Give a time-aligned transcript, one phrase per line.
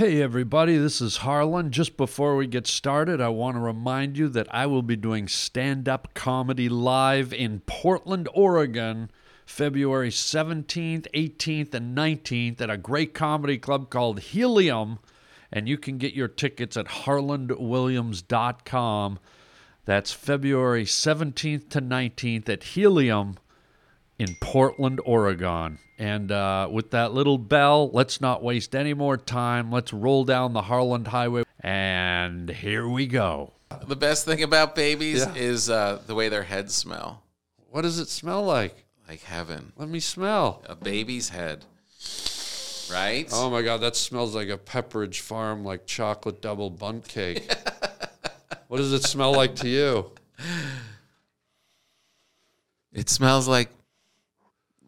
[0.00, 1.72] Hey, everybody, this is Harland.
[1.72, 5.28] Just before we get started, I want to remind you that I will be doing
[5.28, 9.10] stand up comedy live in Portland, Oregon,
[9.44, 15.00] February 17th, 18th, and 19th at a great comedy club called Helium.
[15.52, 19.18] And you can get your tickets at harlandwilliams.com.
[19.84, 23.36] That's February 17th to 19th at Helium
[24.20, 25.78] in Portland, Oregon.
[25.98, 29.72] And uh, with that little bell, let's not waste any more time.
[29.72, 31.44] Let's roll down the Harland Highway.
[31.60, 33.54] And here we go.
[33.86, 35.34] The best thing about babies Yeah.
[35.34, 37.22] is uh, the way their heads smell,
[37.70, 38.84] What does it smell like?
[39.08, 39.72] like heaven.
[39.76, 40.62] Let me smell.
[40.66, 41.64] A baby's head,
[42.92, 43.28] right?
[43.32, 47.50] Oh my God, that smells like a Pepperidge Farm, like chocolate double Bundt cake.
[48.68, 50.10] what does it smell like to you?
[52.92, 53.70] It smells like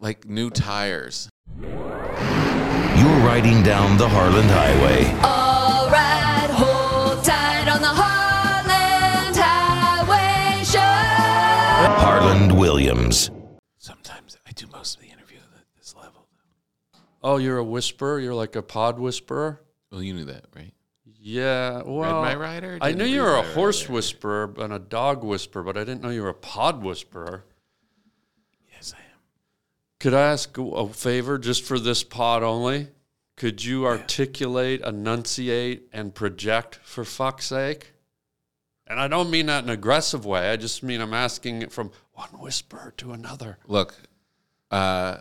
[0.03, 1.29] like new tires.
[1.61, 5.05] You're riding down the Harland Highway.
[5.23, 10.81] All right, hold tight on the Harland Highway Show.
[10.81, 13.31] Harland Williams.
[13.79, 16.27] Sometimes I do most of the interview at this level.
[17.23, 18.19] Oh, you're a whisperer?
[18.19, 19.63] You're like a pod whisperer?
[19.93, 20.75] Well, you knew that, right?
[21.25, 22.79] Yeah, well, my rider?
[22.81, 23.93] I knew you were a horse rider.
[23.93, 27.45] whisperer and a dog whisperer, but I didn't know you were a pod whisperer.
[30.05, 30.13] Yes, I am.
[30.13, 32.89] Could I ask a favor just for this pod only?
[33.37, 37.93] Could you articulate, enunciate, and project for fuck's sake?
[38.87, 40.51] And I don't mean that in an aggressive way.
[40.51, 43.59] I just mean I'm asking it from one whisperer to another.
[43.67, 43.95] Look,
[44.71, 45.19] uh,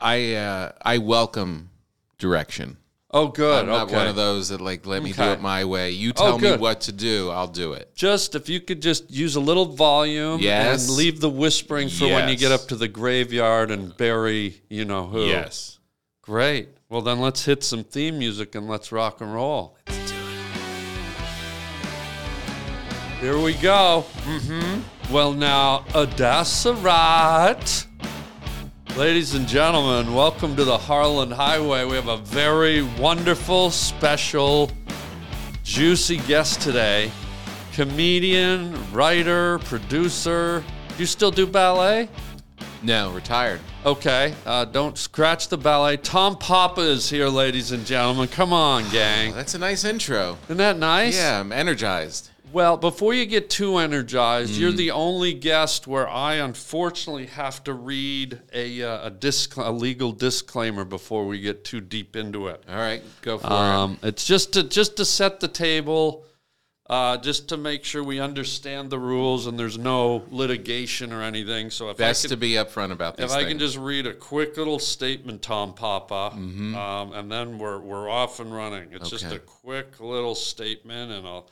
[0.00, 1.70] I uh, I welcome
[2.18, 2.78] direction.
[3.12, 3.60] Oh, good.
[3.60, 3.96] I'm not okay.
[3.96, 5.90] one of those that like let me do it my way.
[5.92, 7.94] You Oh, tell me what to do, I'll do it.
[7.94, 10.88] Just if you could just use a little volume Yes.
[10.88, 14.84] and leave the whispering for when you get up to the graveyard and bury, you
[14.84, 15.24] know who.
[15.26, 15.78] Yes.
[16.22, 16.68] Great.
[16.88, 19.76] Well, then let's hit some theme music and let's rock and roll.
[23.20, 24.04] Here we go.
[24.24, 25.12] Mm-hmm.
[25.12, 27.85] Well, now, Adassarat.
[28.96, 31.84] Ladies and gentlemen, welcome to the Harland Highway.
[31.84, 34.70] We have a very wonderful, special,
[35.62, 37.12] juicy guest today.
[37.74, 40.64] Comedian, writer, producer.
[40.88, 42.08] Do you still do ballet?
[42.82, 43.60] No, retired.
[43.84, 45.98] Okay, uh, don't scratch the ballet.
[45.98, 48.28] Tom Papa is here, ladies and gentlemen.
[48.28, 49.34] Come on, gang.
[49.34, 50.38] That's a nice intro.
[50.44, 51.18] Isn't that nice?
[51.18, 52.30] Yeah, I'm energized.
[52.56, 54.76] Well, before you get too energized, you're Mm.
[54.78, 60.10] the only guest where I unfortunately have to read a, uh, a, disc- a legal
[60.10, 62.64] disclaimer before we get too deep into it.
[62.66, 63.52] All right, go for it.
[63.52, 66.24] Um, it's just to just to set the table,
[66.88, 71.68] uh, just to make sure we understand the rules and there's no litigation or anything.
[71.68, 74.06] So if Best I to could, be upfront about these if I can just read
[74.06, 76.74] a quick little statement, Tom Papa, Mm-hmm.
[76.74, 78.92] um, and then we're we're off and running.
[78.92, 81.50] It's just a quick little statement, and I'll.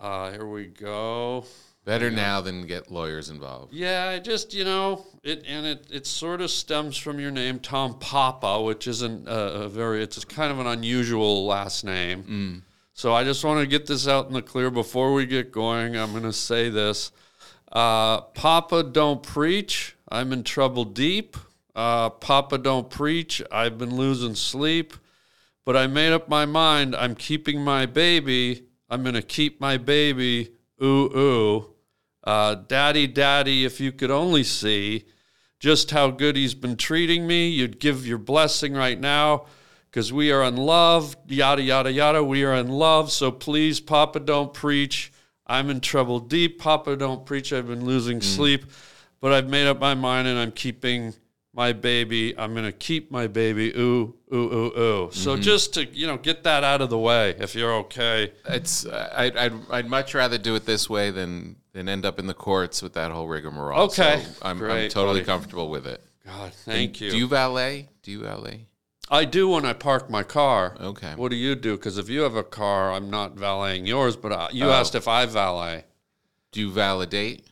[0.00, 1.44] Uh, here we go.
[1.84, 3.72] Better now than get lawyers involved.
[3.72, 7.60] Yeah, I just you know it, and it it sort of stems from your name,
[7.60, 12.64] Tom Papa, which isn't a, a very it's kind of an unusual last name.
[12.92, 15.96] So I just want to get this out in the clear before we get going.
[15.96, 17.12] I'm going to say this:
[17.70, 19.96] uh, Papa, don't preach.
[20.08, 21.36] I'm in trouble deep.
[21.76, 23.42] Uh, Papa, don't preach.
[23.52, 24.94] I've been losing sleep,
[25.64, 26.96] but I made up my mind.
[26.96, 28.65] I'm keeping my baby.
[28.88, 30.52] I'm going to keep my baby.
[30.82, 31.70] Ooh ooh.
[32.24, 35.04] Uh, daddy, daddy, if you could only see
[35.60, 39.46] just how good he's been treating me, you'd give your blessing right now
[39.90, 42.22] because we are in love, yada, yada, yada.
[42.22, 43.10] We are in love.
[43.10, 45.12] So please, Papa, don't preach.
[45.46, 46.58] I'm in trouble deep.
[46.58, 47.52] Papa, don't preach.
[47.52, 48.66] I've been losing sleep,
[49.20, 51.14] but I've made up my mind and I'm keeping
[51.56, 52.38] my baby.
[52.38, 53.70] I'm going to keep my baby.
[53.70, 55.08] Ooh, ooh, ooh, ooh.
[55.10, 58.32] So just to, you know, get that out of the way, if you're okay.
[58.44, 62.26] It's I'd, I'd I'd much rather do it this way than than end up in
[62.26, 63.80] the courts with that whole rigmarole.
[63.86, 64.22] Okay.
[64.22, 65.24] so I'm, I'm totally buddy.
[65.24, 66.02] comfortable with it.
[66.24, 67.10] God, thank you.
[67.10, 67.88] Do you valet?
[68.02, 68.66] Do you valet?
[69.08, 70.76] I do when I park my car.
[70.80, 71.12] Okay.
[71.14, 71.76] What do you do?
[71.76, 74.72] Because if you have a car, I'm not valeting yours, but uh, you Oh.
[74.72, 75.84] asked if I valet.
[76.50, 77.46] Do you validate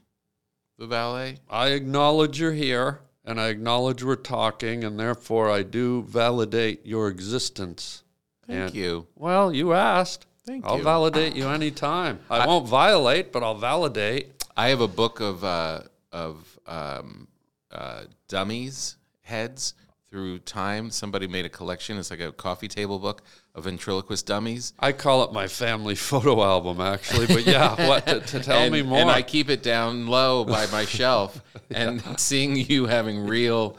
[0.78, 1.36] the valet?
[1.48, 7.08] I acknowledge you're here and I acknowledge we're talking, and therefore I do validate your
[7.08, 8.02] existence.
[8.46, 9.06] Thank And- you.
[9.16, 10.26] Well, you asked.
[10.46, 10.70] Thank you.
[10.70, 12.18] I'll validate you anytime.
[12.28, 14.44] I, won't violate, but I'll validate.
[14.54, 15.80] I have a book of uh,
[16.12, 17.28] of um,
[17.72, 19.72] uh, dummies heads
[20.14, 20.92] through time.
[20.92, 21.98] Somebody made a collection.
[21.98, 23.22] It's like a coffee table book
[23.56, 24.72] of ventriloquist dummies.
[24.78, 27.26] I call it my family photo album, actually.
[27.26, 28.98] But yeah, what to, to tell and, me more?
[29.00, 33.76] And I keep it down low by my shelf, and seeing you having real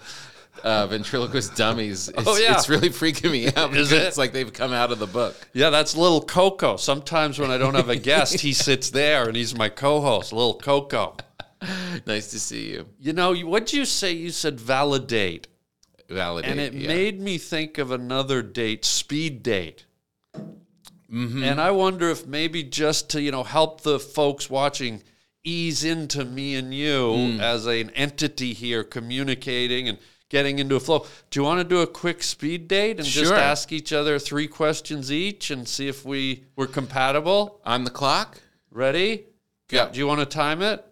[0.61, 2.09] uh, ventriloquist dummies.
[2.09, 2.55] It's, Oh, yeah.
[2.57, 4.01] it's really freaking me out Is it?
[4.01, 5.37] it's like they've come out of the book.
[5.53, 6.75] Yeah, that's little Coco.
[6.75, 10.55] Sometimes when I don't have a guest, he sits there and he's my co-host, little
[10.55, 11.15] Coco.
[12.05, 12.87] Nice to see you.
[12.99, 14.11] You know, what'd you say?
[14.11, 15.47] You said validate.
[16.09, 16.51] Validate.
[16.51, 16.87] And it yeah.
[16.87, 19.85] made me think of another date, speed date.
[21.11, 21.43] Mm-hmm.
[21.43, 25.03] And I wonder if maybe just to, you know, help the folks watching
[25.43, 27.39] ease into me and you Mm.
[27.39, 29.99] as an entity here communicating and
[30.29, 31.05] getting into a flow.
[31.29, 34.47] Do you want to do a quick speed date and just ask each other three
[34.47, 37.61] questions each and see if we we're compatible?
[37.65, 38.41] on the clock.
[38.71, 39.25] Ready?
[39.67, 39.89] Go.
[39.91, 40.83] Do you want to time it?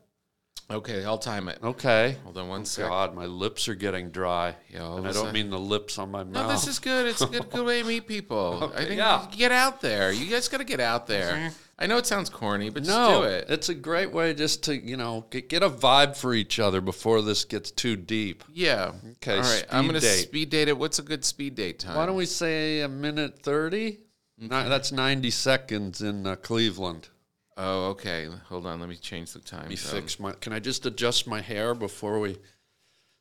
[0.71, 1.60] Okay, I'll time it.
[1.62, 2.18] Okay.
[2.24, 2.88] Hold on one sec.
[2.88, 4.56] God, my lips are getting dry.
[4.69, 6.33] Yeah, all and I a don't sudden- mean the lips on my mouth.
[6.33, 7.06] No, this is good.
[7.07, 8.71] It's a good, good way to meet people.
[8.75, 9.27] I think yeah.
[9.31, 10.12] get out there.
[10.12, 11.51] You guys got to get out there.
[11.77, 13.45] I know it sounds corny, but just No, do it.
[13.50, 16.81] it's a great way just to you know get, get a vibe for each other
[16.81, 18.44] before this gets too deep.
[18.54, 18.94] Yeah.
[19.13, 19.65] Okay, All right.
[19.71, 20.77] I'm gonna speed date it.
[20.77, 21.98] What's a good speed date time?
[21.98, 24.00] Why don't we say a minute thirty?
[24.38, 27.10] No, that's ninety seconds in uh, Cleveland.
[27.57, 28.27] Oh, okay.
[28.50, 28.79] Hold on.
[28.79, 29.61] Let me change the time.
[29.61, 30.01] Let me zone.
[30.01, 30.33] fix my.
[30.33, 32.38] Can I just adjust my hair before we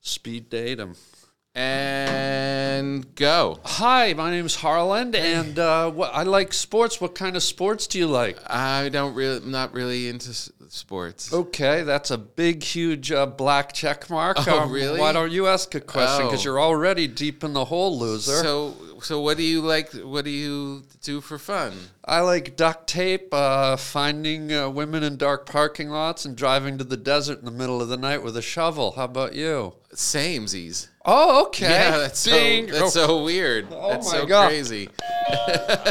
[0.00, 0.94] speed date him?
[1.54, 3.60] And go.
[3.62, 6.98] Hi, my name is Harland, and uh, what, I like sports.
[6.98, 8.38] What kind of sports do you like?
[8.48, 10.30] I don't really, I'm not really into
[10.72, 11.32] sports.
[11.32, 14.36] Okay, that's a big, huge uh, black check mark.
[14.48, 14.98] Oh, really?
[14.98, 16.26] Why don't you ask a question?
[16.26, 16.44] Because Oh.
[16.44, 18.42] you're already deep in the hole, loser.
[18.42, 19.92] So, so what do you like?
[19.92, 21.72] What do you do for fun?
[22.04, 26.84] I like duct tape, uh, finding uh, women in dark parking lots, and driving to
[26.84, 28.92] the desert in the middle of the night with a shovel.
[28.92, 29.74] How about you?
[29.94, 30.88] Samesies.
[31.04, 31.68] Oh, okay.
[31.68, 32.68] Yeah, that's Ding.
[32.68, 33.66] so that's so weird.
[33.72, 34.48] Oh that's my so God.
[34.48, 34.88] crazy.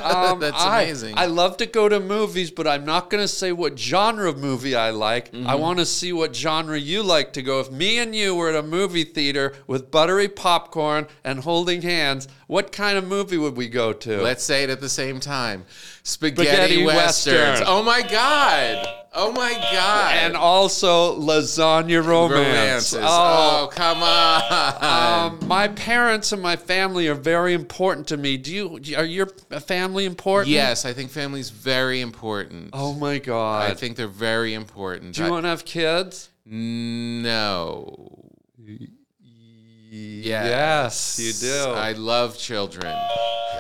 [0.04, 1.18] Um, that's I- amazing.
[1.18, 4.38] I love to go to movies, but I'm not going to say what genre of
[4.38, 5.32] movie I like.
[5.32, 5.48] Mm-hmm.
[5.48, 7.60] I want to see what genre you like to go.
[7.60, 12.28] If me and you were at a movie theater with buttery popcorn and holding hands,
[12.52, 14.22] what kind of movie would we go to?
[14.22, 15.64] Let's say it at the same time.
[16.04, 17.60] Spaghetti, Spaghetti westerns.
[17.62, 17.68] western.
[17.70, 18.86] Oh my god.
[19.14, 20.16] Oh my god.
[20.18, 22.94] and also lasagna romance.
[22.94, 23.00] romances.
[23.02, 23.08] Oh,
[23.64, 25.32] Oh, come on.
[25.42, 28.36] Um, my parents and my family are very important to me.
[28.36, 28.98] Do you?
[28.98, 30.50] Are your family important?
[30.50, 32.72] yes, I think family's very important.
[32.74, 33.72] Oh my god.
[33.72, 35.16] I think they're very important.
[35.16, 36.30] Do you I- want to have kids?
[36.46, 38.21] no.
[39.94, 41.72] Yes, you do.
[41.72, 42.96] I love children.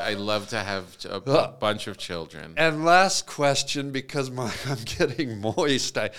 [0.01, 2.53] I love to have a, a bunch of children.
[2.55, 5.97] and last question, because my I'm getting moist.
[5.97, 6.11] I,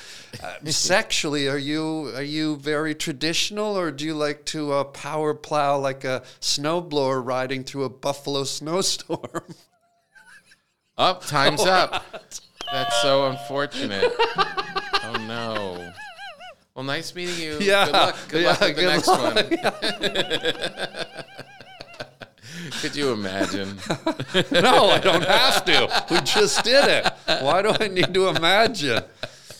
[0.43, 5.32] uh, sexually, are you are you very traditional, or do you like to uh, power
[5.32, 9.55] plow like a snowblower riding through a buffalo snowstorm?
[10.99, 12.05] Up, time's up.
[12.70, 14.12] That's so unfortunate.
[14.19, 15.91] oh no.
[16.75, 17.59] Well, nice meeting you.
[17.61, 18.17] Yeah, Good luck.
[18.29, 19.37] Good luck yeah, with the next one.
[22.81, 23.77] Could you imagine?
[24.51, 26.05] no, I don't have to.
[26.11, 27.13] We just did it.
[27.43, 29.03] Why do I need to imagine?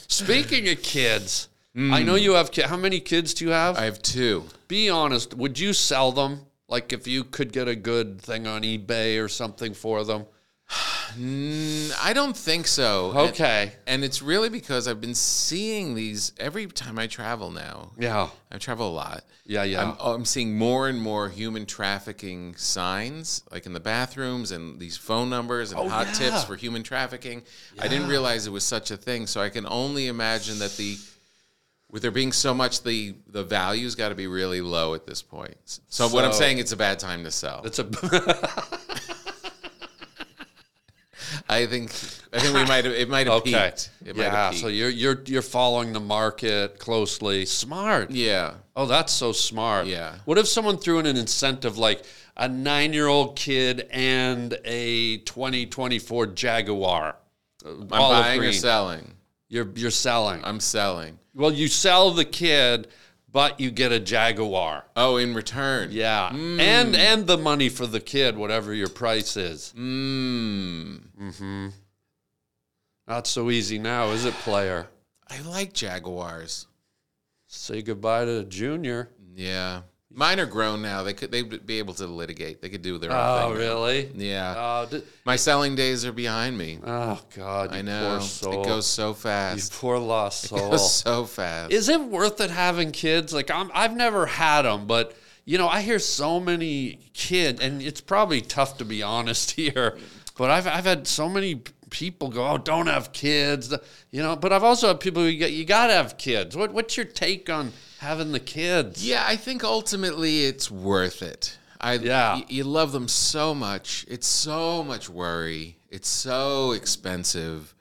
[0.09, 2.23] Speaking of kids, I know hmm.
[2.23, 2.69] you have kids.
[2.69, 3.77] How many kids do you have?
[3.77, 4.45] I have two.
[4.69, 5.35] Be honest.
[5.35, 6.47] Would you sell them?
[6.69, 10.25] Like if you could get a good thing on eBay or something for them?
[10.75, 13.13] I don't think so.
[13.29, 13.73] Okay.
[13.87, 17.93] And, it's really because I've been seeing these every time I travel now.
[17.99, 18.29] Yeah.
[18.51, 19.25] I travel a lot.
[19.45, 19.83] Yeah, yeah.
[19.83, 24.81] I'm, oh, I'm seeing more and more human trafficking signs, like in the bathrooms, and
[24.81, 26.13] these phone numbers and Oh, hot yeah.
[26.31, 27.43] tips for human trafficking.
[27.79, 29.27] I didn't realize it was such a thing.
[29.27, 30.97] So I can only imagine that the,
[31.91, 35.21] with there being so much, the the value's got to be really low at this
[35.21, 35.57] point.
[35.89, 37.61] So, what I'm saying, it's a bad time to sell.
[37.65, 37.85] It's a
[41.55, 41.91] I think
[42.33, 43.69] I think we might have it might have okay.
[43.69, 43.91] peaked.
[44.05, 44.63] It might Yeah, peaked.
[44.63, 47.45] so you're you're you're following the market closely.
[47.47, 48.11] Smart.
[48.11, 48.55] yeah.
[48.75, 49.87] Oh, that's so smart.
[49.87, 50.17] Yeah.
[50.25, 52.03] What if someone threw in an incentive like
[52.37, 57.17] a nine year old kid and a 2024 Jaguar?
[57.65, 59.13] I'm buying or selling.
[59.49, 60.41] You're, you're selling.
[60.43, 61.19] I'm selling.
[61.35, 62.89] well, you sell the kid,
[63.33, 64.85] but you get a Jaguar.
[64.95, 65.89] Oh, in return.
[65.91, 66.31] Yeah.
[66.33, 66.61] Mm.
[66.61, 69.73] And and the money for the kid, whatever your price is.
[69.77, 71.01] Mm.
[71.21, 71.69] Mm-hmm.
[73.09, 74.89] Not so easy now, is it, player?
[75.29, 76.67] I like Jaguars.
[77.47, 79.11] Say goodbye to Junior.
[79.35, 79.83] Yeah.
[80.15, 81.03] Mine are grown now.
[81.03, 82.61] They could they'd be able to litigate.
[82.61, 83.55] They could do their own Oh, thing.
[83.55, 83.59] now.
[83.59, 84.11] really?
[84.15, 84.55] Yeah.
[84.57, 86.79] Oh, di- My selling days are behind me.
[86.85, 88.17] oh God, you I know.
[88.17, 89.73] It goes so you fast.
[89.75, 90.71] poor lost It soul.
[90.71, 91.73] goes so fast.
[91.73, 93.33] Is it worth it having kids?
[93.33, 95.15] Like I'm, I've never had them, but
[95.45, 99.99] you know, I hear so many kids, and it's probably tough to be honest here.
[100.39, 103.75] But I've, I've had so many people go, "Oh, don't have kids,"
[104.11, 104.37] you know.
[104.37, 106.57] But I've also had people who go, you got to have kids.
[106.57, 109.05] What, what's your take on having the kids.
[109.07, 111.57] Yeah, I think ultimately it's worth it.
[111.81, 112.35] I Yeah.
[112.35, 114.05] y- you love them so much.
[114.09, 115.79] It's so much worry.
[115.91, 117.75] It's so expensive.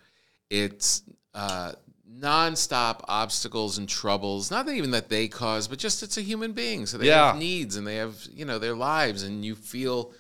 [0.50, 1.74] It's uh,
[2.20, 4.51] nonstop obstacles and troubles.
[4.51, 6.86] Not even that they cause, but just it's a human being.
[6.86, 7.28] So they Yeah.
[7.28, 10.13] have needs and they have you know their lives, and you feel.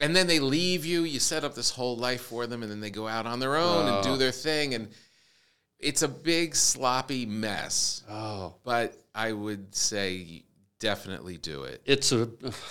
[0.00, 1.02] And then they leave you.
[1.04, 3.56] You set up this whole life for them, and then they go out on their
[3.56, 4.88] own and do their thing, and
[5.78, 8.02] it's a big sloppy mess.
[8.10, 10.44] Oh, But I would say
[10.80, 11.80] definitely do it.
[11.86, 12.28] it's a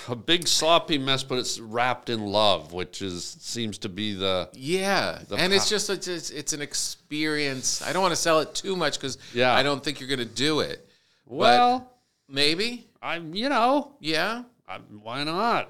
[0.07, 4.49] a big sloppy mess, but it's wrapped in love, which is seems to be the
[4.53, 7.81] Yeah, The and it's just a, it's, it's an experience.
[7.81, 9.53] I don't want to sell it too much because Yeah.
[9.53, 10.87] I don't think you're going to do it.
[11.25, 11.89] well.
[12.29, 14.43] Maybe, I'm you know yeah.
[14.67, 15.69] I, why not?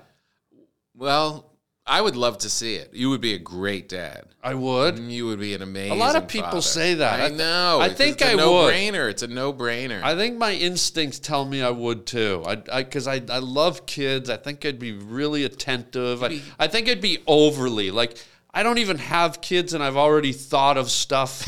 [0.96, 1.51] Well,
[1.85, 2.91] I would love to see it.
[2.93, 4.27] You would be a great dad.
[4.41, 4.99] I would.
[4.99, 5.91] You would be an amazing.
[5.91, 6.61] A lot of people father.
[6.61, 7.19] say that.
[7.19, 7.79] I I- know.
[7.81, 8.41] I think it's a I would.
[8.41, 9.09] no-brainer.
[9.09, 10.01] It's a no-brainer.
[10.01, 12.41] I think my instincts tell me I would too.
[12.47, 14.29] I because I, I, love kids.
[14.29, 16.23] I think I'd be really attentive.
[16.23, 18.17] I, I think I'd be overly like.
[18.55, 21.43] I don't even have kids, and I've already thought of stuff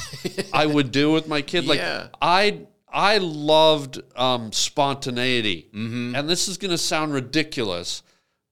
[0.53, 1.65] I would do with my kid.
[1.67, 2.07] Like Yeah.
[2.21, 2.61] I
[2.91, 8.01] I loved um, spontaneity, and this is going to sound ridiculous,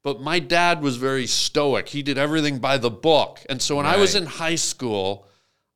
[0.04, 1.90] but my dad was very stoic.
[1.90, 5.28] He did everything by the book, and so when I was in high school,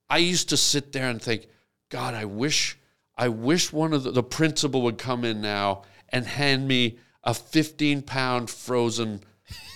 [0.10, 1.48] I used to sit there and think,
[1.90, 2.78] God, I wish,
[3.16, 7.34] I wish one of the, the principal would come in now and hand me a
[7.34, 9.24] 15 pound frozen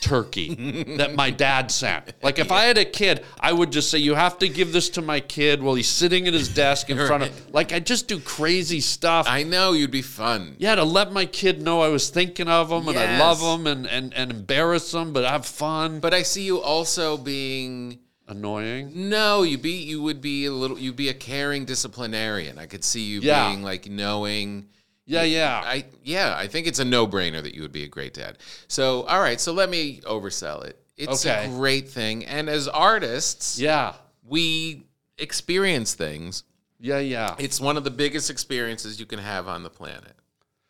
[0.01, 0.55] turkey
[0.97, 2.11] that my dad sent.
[2.21, 4.89] Like if I had a kid, I would just say, you have to give this
[4.89, 8.07] to my kid while he's sitting at his desk in front of, like I just
[8.07, 9.25] do crazy stuff.
[9.29, 10.55] I know you'd be fun.
[10.59, 13.55] yeah, to let my kid know I was thinking of him and I love Yes.
[13.55, 15.99] him and, and, and embarrass him, but have fun.
[15.99, 19.09] But I see you also being Annoying.
[19.09, 22.57] No, you be you would be a little you'd be a caring disciplinarian.
[22.57, 23.49] I could see you Yeah.
[23.49, 24.67] being like knowing
[25.11, 25.61] Yeah, yeah.
[25.63, 28.37] I yeah, I think it's a no-brainer that you would be a great dad.
[28.67, 30.77] So, all right, so let me oversell it.
[30.97, 31.45] It's Okay.
[31.45, 33.93] a great thing and as artists, yeah.
[34.23, 34.83] we
[35.17, 36.43] experience things.
[36.79, 37.35] Yeah, yeah.
[37.39, 40.15] It's one of the biggest experiences you can have on the planet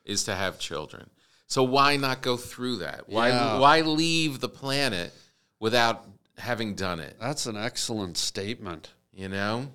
[0.05, 1.09] is to have children.
[1.47, 3.07] So why not go through that?
[3.09, 3.59] Why Yeah.
[3.59, 5.13] why leave the planet
[5.59, 6.05] without
[6.37, 7.15] having done it?
[7.19, 8.89] That's an excellent statement.
[9.13, 9.71] You know,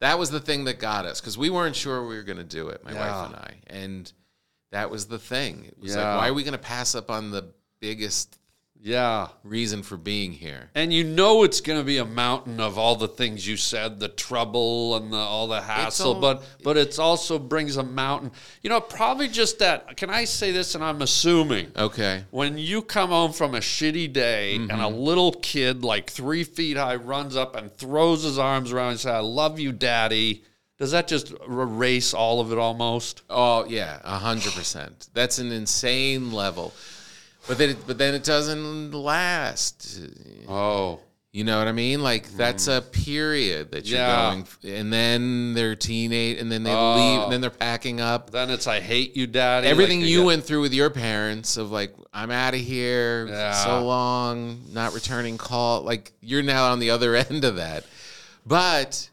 [0.00, 2.44] that was the thing that got us because we weren't sure we were going to
[2.44, 2.98] do it, my Yeah.
[3.22, 4.12] wife and I, and
[4.72, 5.64] that was the thing.
[5.64, 6.10] It was Yeah.
[6.10, 8.38] like, why are we going to pass up on the biggest
[8.82, 9.28] Yeah.
[9.42, 10.70] reason for being here?
[10.74, 13.98] And you know it's going to be a mountain of all the things you said,
[14.00, 18.30] the trouble and the, all the hassle, all- but but it's also brings a mountain.
[18.62, 19.96] You know, probably just that.
[19.96, 20.74] Can I say this?
[20.74, 22.24] And I'm assuming Okay.
[22.30, 24.96] when you come home from a shitty day and a mm-hmm.
[24.96, 29.12] little kid like three feet high runs up and throws his arms around and says,
[29.12, 30.44] "I love you, Daddy."
[30.78, 33.22] Does that just erase all of it almost?
[33.30, 35.08] Oh yeah, a hundred percent.
[35.14, 36.74] That's an insane level.
[37.48, 40.00] But then, it, but then it doesn't last.
[40.48, 41.00] Oh,
[41.32, 42.02] You know what I mean?
[42.02, 42.72] Like that's hmm.
[42.72, 44.30] a period that you're Yeah.
[44.30, 46.94] going, and then they're teenage, and then they Oh.
[46.96, 48.30] leave, and then they're packing up.
[48.30, 51.56] then it's "I hate you, Daddy." Everything Like, you get- went through with your parents
[51.58, 53.52] of like, I'm out of here, Yeah.
[53.64, 55.82] so long, not returning call.
[55.82, 57.84] Like you're now on the other end of that,
[58.46, 59.10] but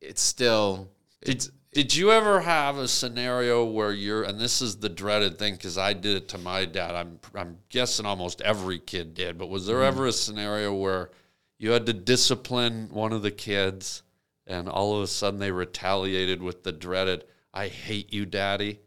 [0.00, 0.88] it's still.
[1.24, 5.54] Did, did you ever have a scenario where you're, and this is the dreaded thing
[5.54, 6.94] because I did it to my dad.
[6.94, 9.86] I'm, I'm guessing almost every kid did, but was there Mm-hmm.
[9.96, 11.10] ever a scenario where
[11.58, 14.02] you had to discipline one of the kids
[14.46, 17.24] and all of a sudden they retaliated with the dreaded,
[17.54, 18.80] I hate you, daddy?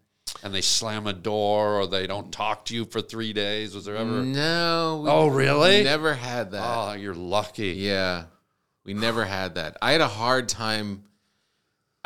[0.43, 3.73] And they slam a door or they don't talk to you for three days?
[3.73, 4.21] Was there ever?
[4.23, 5.01] No.
[5.03, 5.77] we- Oh, really?
[5.77, 6.63] we never had that.
[6.77, 7.69] Oh, you're lucky.
[7.69, 8.25] Yeah,
[8.83, 9.77] we never had that.
[9.81, 11.03] I had a hard time.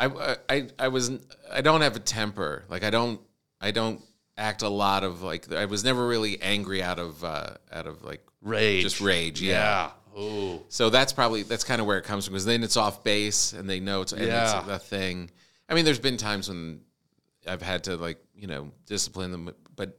[0.06, 1.10] I, I I was
[1.52, 2.64] I don't have a temper.
[2.68, 3.20] Like I don't
[3.60, 4.00] I don't
[4.36, 8.02] act a lot of like I was never really angry out of uh, out of
[8.02, 8.82] like Rage.
[8.82, 9.40] just rage.
[9.42, 9.90] Yeah.
[10.16, 10.20] Yeah.
[10.22, 10.62] Ooh.
[10.70, 13.52] So that's probably that's kind of where it comes from because then it's off base
[13.52, 14.60] and they know it's and Yeah.
[14.60, 15.30] it's a thing.
[15.68, 16.80] I mean, there's been times when
[17.46, 19.98] I've had to like you know discipline them, but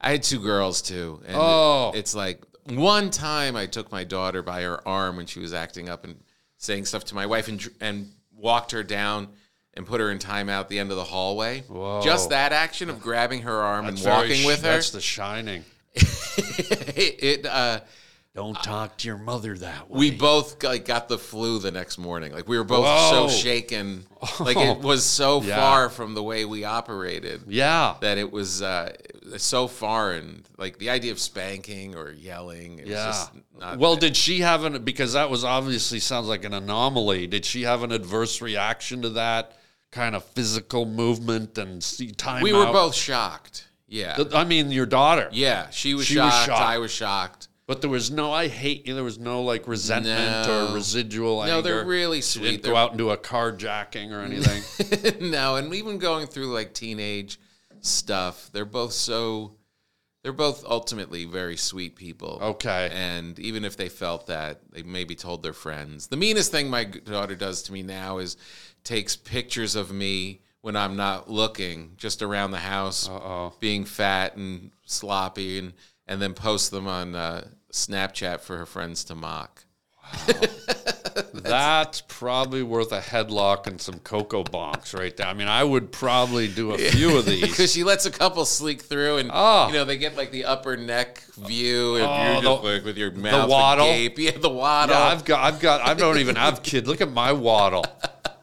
[0.00, 1.92] I had two girls too, and Oh.
[1.94, 5.88] it's like one time I took my daughter by her arm when she was acting
[5.88, 6.16] up and
[6.58, 8.10] saying stuff to my wife and and
[8.42, 9.28] walked her down
[9.74, 11.60] and put her in timeout at the end of the hallway.
[11.62, 12.02] Whoa.
[12.02, 14.72] Just that action of grabbing her arm That's and walking sh- with her.
[14.72, 15.64] That's the shining.
[15.94, 17.80] it uh,
[18.34, 19.98] Don't talk to your mother that way.
[19.98, 22.32] we both like got the flu the next morning.
[22.32, 23.28] Like we were both Whoa.
[23.28, 24.04] so shaken.
[24.38, 25.56] Like it was so Yeah.
[25.56, 27.96] far from the way we operated yeah.
[28.02, 28.92] that it was uh,
[29.38, 30.44] so foreign.
[30.58, 32.78] Like the idea of spanking or yelling.
[32.84, 33.06] Yeah.
[33.08, 36.54] Was just not Well, did she have an because that was obviously sounds like an
[36.54, 37.26] anomaly.
[37.26, 39.58] Did she have an adverse reaction to that?
[39.90, 41.82] kind of physical movement and
[42.16, 42.42] time.
[42.42, 42.72] We were out.
[42.72, 43.68] both shocked.
[43.86, 44.16] Yeah.
[44.34, 45.28] I mean, your daughter.
[45.32, 45.68] yeah.
[45.68, 46.46] She was She was shocked.
[46.46, 46.62] shocked.
[46.62, 47.48] I was shocked.
[47.66, 48.94] But there was no, I hate you.
[48.94, 50.74] There was no like resentment or No.
[50.74, 51.62] residual No, anger.
[51.62, 52.42] they're really She sweet.
[52.52, 55.30] didn't They're- go out and do a carjacking or anything.
[55.30, 57.38] no, and even going through like teenage
[57.82, 59.56] stuff, they're both so
[60.22, 62.38] they're both ultimately very sweet people.
[62.40, 62.90] Okay.
[62.92, 66.06] And even if they felt that, they maybe told their friends.
[66.06, 68.36] The meanest thing my daughter does to me now is
[68.84, 73.54] takes pictures of me when I'm not looking, just around the house, Uh-oh.
[73.58, 75.72] being fat and sloppy, and
[76.06, 79.64] and then posts them on uh, Snapchat for her friends to mock.
[81.34, 85.26] That's probably worth a headlock and some cocoa bonks right there.
[85.26, 87.42] I mean, I would probably do a few of these.
[87.42, 89.66] because she lets a couple sleek through, and Oh.
[89.68, 92.84] you know they get like the upper neck view, and Oh, you're just the- like
[92.84, 93.86] with your mouth waddle?
[93.90, 94.18] agape.
[94.22, 94.94] Yeah, the waddle.
[94.96, 96.88] Yeah, I've got, I've got, I don't even have kids.
[96.88, 97.84] Look at my waddle.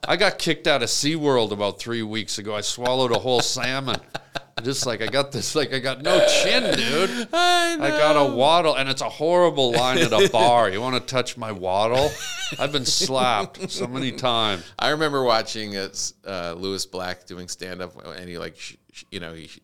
[0.07, 2.55] I got kicked out of SeaWorld about three weeks ago.
[2.55, 3.97] I swallowed a whole salmon.
[4.63, 7.27] Just like I got this, like I got no chin, dude.
[7.33, 10.69] I, I got a waddle, and it's a horrible line at a bar.
[10.69, 12.11] You want to touch my waddle?
[12.59, 14.63] I've been slapped so many times.
[14.77, 15.89] I remember watching uh,
[16.25, 19.59] uh, Lewis Black doing stand up, and he like, sh- sh- you know, he sh-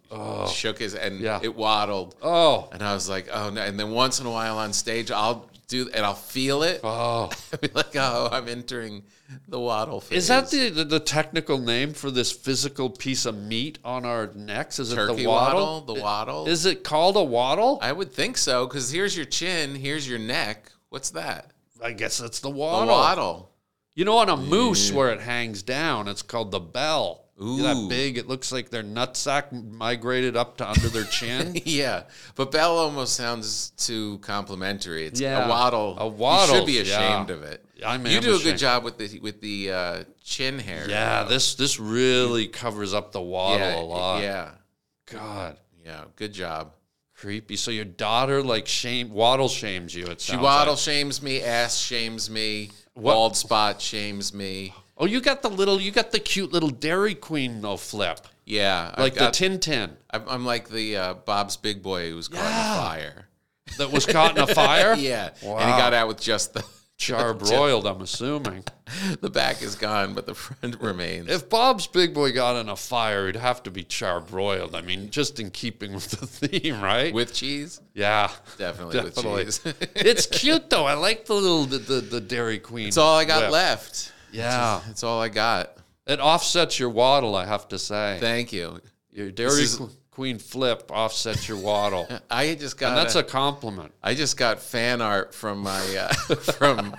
[0.53, 1.39] shook his and Yeah.
[1.41, 3.61] it waddled, Oh, and I was like, oh no.
[3.61, 6.81] And then once in a while on stage, I'll do and I'll feel it.
[6.83, 7.29] oh.
[7.53, 9.03] I'll be like, oh, I'm entering
[9.47, 10.19] the waddle phase.
[10.19, 14.31] Is that the, the the technical name for this physical piece of meat on our
[14.35, 14.79] necks?
[14.79, 15.59] Is it turkey the waddle?
[15.59, 15.95] waddle?
[15.95, 16.47] The waddle.
[16.47, 17.79] Is it called a waddle?
[17.81, 20.71] I would think so because here's your chin, here's your neck.
[20.89, 21.51] What's that?
[21.83, 22.81] I guess it's the waddle.
[22.81, 23.25] The waddle.
[23.25, 23.51] waddle.
[23.95, 27.24] You know, on a moose where it hangs down, it's called the bell.
[27.43, 27.61] Ooh.
[27.63, 31.59] That big, it looks like their nutsack migrated up to under their chin.
[31.65, 32.03] Yeah,
[32.35, 35.05] but Bell almost sounds too complimentary.
[35.05, 35.45] It's Yeah.
[35.45, 35.95] a waddle.
[35.99, 36.55] A waddle.
[36.55, 37.35] You should be ashamed yeah.
[37.35, 37.65] of it.
[37.85, 38.43] I'm you do a ashamed.
[38.43, 40.89] good job with the with the uh, chin hair.
[40.89, 41.29] yeah, though.
[41.29, 44.21] this this really covers up the waddle yeah, a lot.
[44.23, 44.51] Yeah,
[45.11, 46.05] God, yeah.
[46.15, 46.71] Good job.
[47.15, 47.57] creepy.
[47.57, 50.05] So your daughter like shame waddle shames you.
[50.05, 50.79] It She waddle like.
[50.81, 54.73] shames me, ass shames me, What- bald spot shames me.
[54.97, 58.91] Oh, you got the little, you got the cute little Dairy Queen though flip, Yeah,
[58.93, 62.27] I've like the got- Tintin I'm, I'm like the uh, Bob's Big Boy who was
[62.29, 62.73] caught in Yeah.
[62.73, 63.27] the fire.
[63.77, 64.95] that was caught in a fire.
[64.97, 65.57] Yeah, Wow.
[65.57, 66.63] and he got out with just the
[66.97, 67.85] charbroiled.
[67.93, 68.63] I'm assuming.
[69.19, 71.29] the back is gone, but the front remains.
[71.29, 74.75] If Bob's Big Boy got in a fire, it'd have to be charbroiled.
[74.75, 77.13] I mean, just in keeping with the theme, right?
[77.13, 79.45] with cheese, yeah, definitely, Definitely.
[79.45, 79.73] with cheese.
[79.95, 80.85] it's cute though.
[80.85, 82.85] I like the little the, the, the Dairy Queen.
[82.85, 84.13] That's all I got left.
[84.37, 85.77] Yeah, That's all I got.
[86.07, 87.35] it offsets your waddle.
[87.35, 88.79] I have to say, Thank you.
[89.11, 93.23] your Dairy is- Queen flip offsets your waddle, I just got and that's a, a
[93.23, 93.91] compliment.
[94.01, 96.95] I just got fan art from my uh, from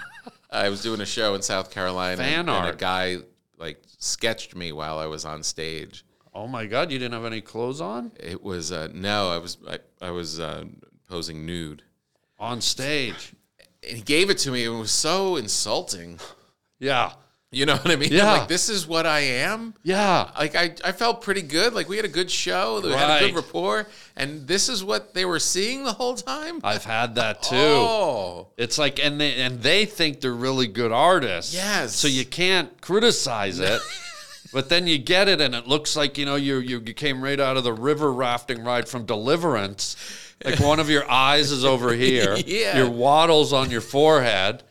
[0.50, 3.16] I was doing a show in South Carolina Fan and, and a guy
[3.56, 6.04] like sketched me while I was on stage.
[6.34, 9.56] Oh my God, you didn't have any clothes on It was uh, no, I was
[9.66, 10.64] I, I was uh,
[11.08, 11.82] posing nude.
[12.38, 13.32] on stage.
[13.88, 16.20] And he gave it to me it was so insulting.
[16.78, 17.12] Yeah,
[17.56, 18.12] You know what I mean?
[18.16, 18.32] Yeah.
[18.32, 19.74] Like this is what I am.
[19.82, 20.30] yeah.
[20.38, 21.72] Like I, I felt pretty good.
[21.72, 22.80] Like we had a good show.
[22.82, 26.60] We had a good rapport, and this is what they were seeing the whole time.
[26.62, 27.56] I've had that too.
[27.56, 31.54] Oh, It's like, and they and they think they're really good artists.
[31.54, 31.94] Yes.
[31.96, 33.80] So you can't criticize it.
[34.52, 37.22] but then you get it, and it looks like you know you you you came
[37.22, 39.96] right out of the river rafting ride from Deliverance.
[40.44, 42.36] Like one of your eyes is over here.
[42.46, 42.76] Yeah.
[42.76, 44.62] Your waddles on your forehead.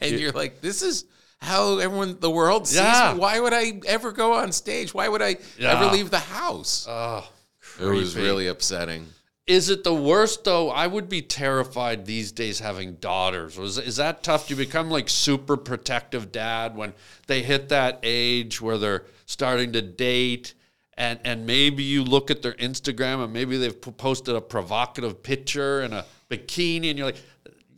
[0.00, 1.04] and you're like, this is
[1.42, 3.12] how everyone the world sees Yeah.
[3.14, 3.20] me.
[3.20, 4.92] Why would I ever go on stage?
[4.92, 5.72] Why would I Yeah.
[5.72, 6.86] ever leave the house?
[6.88, 7.26] Oh,
[7.80, 9.08] it was really upsetting.
[9.46, 10.70] Is it the worst though?
[10.70, 13.56] I would be terrified these days having daughters.
[13.56, 14.46] Was is that tough?
[14.46, 16.92] Do you become like super protective dad when
[17.26, 20.54] they hit that age where they're starting to date,
[20.96, 25.82] and and maybe you look at their Instagram and maybe they've posted a provocative picture
[25.82, 27.20] in a bikini, and you're like,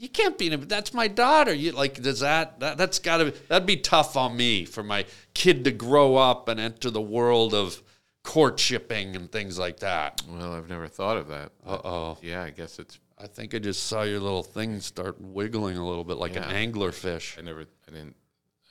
[0.02, 0.48] you can't be.
[0.48, 1.54] in a- That's my daughter.
[1.54, 2.60] You like does that?
[2.60, 3.26] that that's got to.
[3.26, 7.00] be That'd be tough on me for my kid to grow up and enter the
[7.00, 7.80] world of
[8.24, 10.22] courtshipping and things like that.
[10.28, 11.52] Well, I've never thought of that.
[11.66, 12.18] Uh oh.
[12.22, 12.98] Yeah, I guess it's.
[13.18, 16.48] I think I just saw your little thing start wiggling a little bit like Yeah.
[16.48, 17.38] an anglerfish.
[17.38, 17.60] I never.
[17.62, 18.16] I didn't.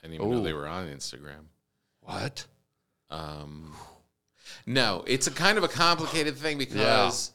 [0.02, 0.42] I didn't even know Oh.
[0.42, 1.46] they were on Instagram.
[2.00, 2.46] What?
[3.10, 3.74] Um,
[4.66, 7.30] no, it's a kind of a complicated thing because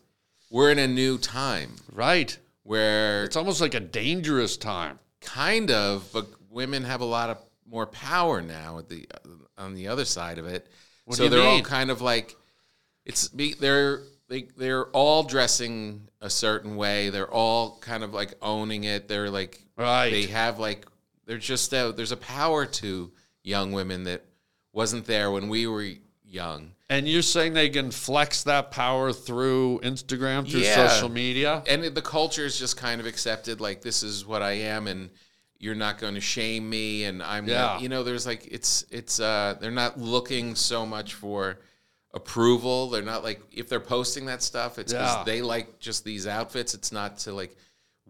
[0.49, 2.37] we're in a new time Right.
[2.67, 4.99] Where It's almost like a dangerous time.
[5.21, 7.37] kind of, but women have a lot of
[7.69, 9.07] more power now at the
[9.57, 10.67] on the other side of it.
[11.05, 12.35] What so they're all kind of like
[13.05, 17.09] it's they're they they're all dressing a certain way.
[17.09, 19.07] They're all kind of like owning it.
[19.07, 20.09] They're like Right.
[20.11, 20.85] they have like
[21.25, 23.11] they're just a, there's a power to
[23.43, 24.23] young women that
[24.73, 25.87] wasn't there when we were
[26.25, 26.71] young.
[26.89, 30.87] And you're saying they can flex that power through Instagram, through Yeah.
[30.87, 31.61] social media?
[31.67, 35.09] and the culture is just kind of accepted like this is what i am and
[35.59, 37.61] you're not going to shame me and i'm Yeah.
[37.61, 41.59] not, you know there's like it's it's uh they're not looking so much for
[42.13, 45.23] approval they're not like if they're posting that stuff it's because Yeah.
[45.25, 47.55] they like just these outfits it's not to like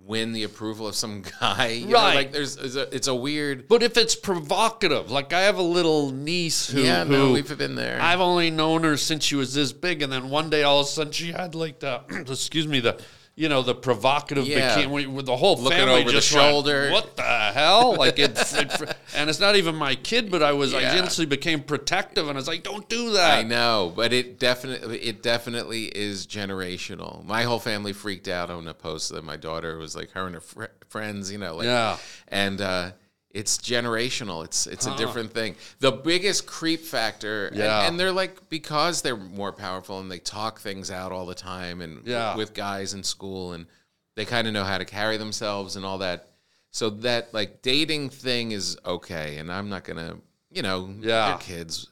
[0.05, 1.93] win the approval of some guy you know?
[1.93, 2.15] Right.
[2.15, 5.63] like there's it's a, it's a weird But if it's provocative, like I have a
[5.63, 9.35] little niece who, yeah who no we've been there I've only known her since she
[9.35, 12.01] was this big, and then one day all of a sudden she had like the
[12.29, 12.99] excuse me the
[13.39, 14.75] you know the provocative Yeah.
[14.75, 16.89] bikini with the whole Looking family over the just went, shoulder.
[16.91, 17.95] what the hell?
[17.95, 18.71] Like it's it,
[19.15, 22.39] and it's not even my kid, but I was I instantly became protective, and I
[22.39, 23.37] was like, don't do that.
[23.37, 27.23] I know, but it definitely it definitely is generational.
[27.25, 30.33] My whole family freaked out on a post that my daughter was like her and
[30.35, 31.97] her fr- friends, you know, like Yeah.
[32.29, 32.91] and uh,
[33.37, 34.43] it's generational.
[34.43, 35.55] It's it's a different thing.
[35.79, 37.87] The biggest creep factor, and- Yeah.
[37.87, 41.81] and, they're like because they're more powerful and they talk things out all the time,
[41.81, 42.35] and Yeah.
[42.35, 43.67] with guys in school, and
[44.15, 46.29] they kind of know how to carry themselves and all that.
[46.71, 50.17] So that like dating thing is okay, and I'm not gonna,
[50.51, 51.37] you know, Yeah.
[51.39, 51.87] kids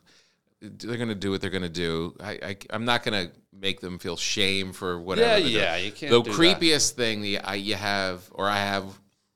[0.62, 2.16] they're gonna do what they're gonna do.
[2.20, 5.28] I, I I'm not gonna make them feel shame for whatever.
[5.28, 5.62] Yeah, they're doing.
[5.62, 6.40] yeah, you can't The do that.
[6.40, 8.86] creepiest thing the I, you have, or I have,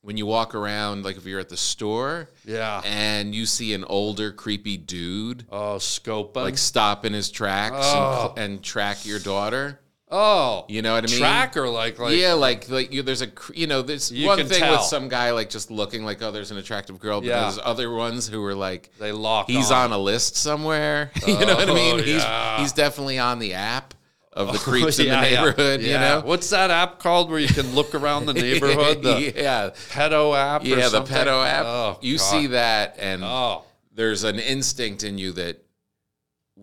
[0.02, 2.82] when you walk around, like if you're at the store, Yeah.
[2.86, 6.36] and you see an older creepy dude Oh, scoping.
[6.38, 8.34] like stop in his tracks Oh.
[8.38, 9.80] and, and track your daughter.
[10.12, 11.20] oh, You know what I mean?
[11.20, 14.60] tracker like like yeah, like like you, there's a you know there's You one thing
[14.62, 14.72] tell.
[14.72, 17.42] with some guy like just looking like oh there's an attractive girl, but Yeah.
[17.42, 19.48] there's other ones who are like they lock.
[19.50, 21.12] he's on a list somewhere.
[21.28, 22.00] you know what I mean?
[22.00, 22.60] Oh, He's yeah.
[22.60, 23.94] he's definitely on the app
[24.40, 25.82] of the oh, creeps in the Yeah, yeah, neighborhood.
[25.82, 26.22] You know?
[26.26, 29.04] what's that app called where you can look around the neighborhood?
[29.04, 30.64] The yeah, pedo app.
[30.64, 31.66] or yeah, the pedo app.
[31.66, 32.24] Oh, you God.
[32.24, 35.64] see that, and Oh, there's an instinct in you that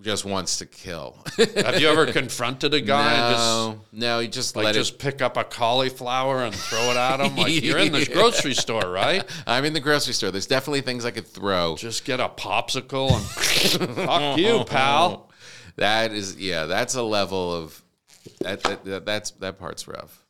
[0.03, 1.17] just wants to kill.
[1.57, 4.99] have you ever confronted a guy and just no, no, you just like just it.
[4.99, 7.35] pick up a cauliflower and throw it at him?
[7.35, 9.25] Like you're in the grocery store, right?
[9.47, 10.31] I'm in the grocery store.
[10.31, 11.77] There's definitely things I could throw.
[11.77, 15.26] Just get a popsicle and fuck you, pal.
[15.77, 17.83] That is, yeah, that's a level of
[18.41, 18.63] that.
[18.63, 20.25] that, that that's that part's rough.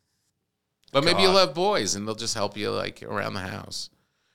[0.92, 1.22] But maybe God.
[1.22, 3.90] you'll have boys, and they'll just help you like around the house.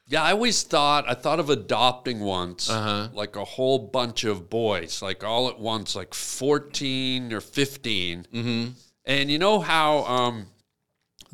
[0.08, 3.10] Yeah, I always thought I thought of adopting once, Uh-huh.
[3.14, 8.70] like a whole bunch of boys, like all at once, like fourteen or 15 Mm-hmm.
[9.06, 10.46] And you know how um,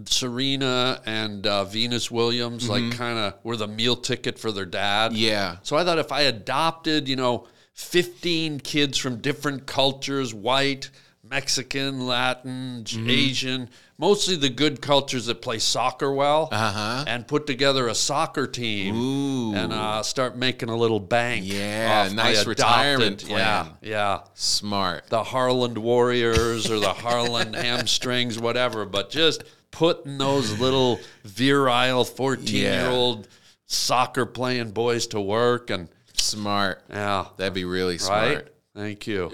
[0.06, 5.12] Serena and uh, Venus Williams, like, kind of were the meal ticket for their dad.
[5.12, 5.22] Mm-hmm.
[5.22, 7.48] Yeah, So I thought if I adopted, you know,
[7.82, 10.90] 15 kids from different cultures, white,
[11.24, 13.10] Mexican, Latin, Mm-hmm.
[13.10, 17.04] Asian, mostly the good cultures that play soccer well, Uh-huh.
[17.08, 19.54] and put together a soccer team Ooh.
[19.54, 21.44] and uh, start making a little bank.
[21.46, 23.78] Yeah, nice retirement Yeah, plan.
[23.84, 24.20] yeah.
[24.34, 25.08] smart.
[25.10, 32.56] The Harland Warriors or the Harland Hamstrings, whatever, but just putting those little virile 14
[32.56, 33.28] year old
[33.68, 36.82] soccer playing boys to work and Smart.
[36.90, 38.36] yeah, That'd be really smart.
[38.36, 38.48] right?
[38.76, 39.32] Thank you.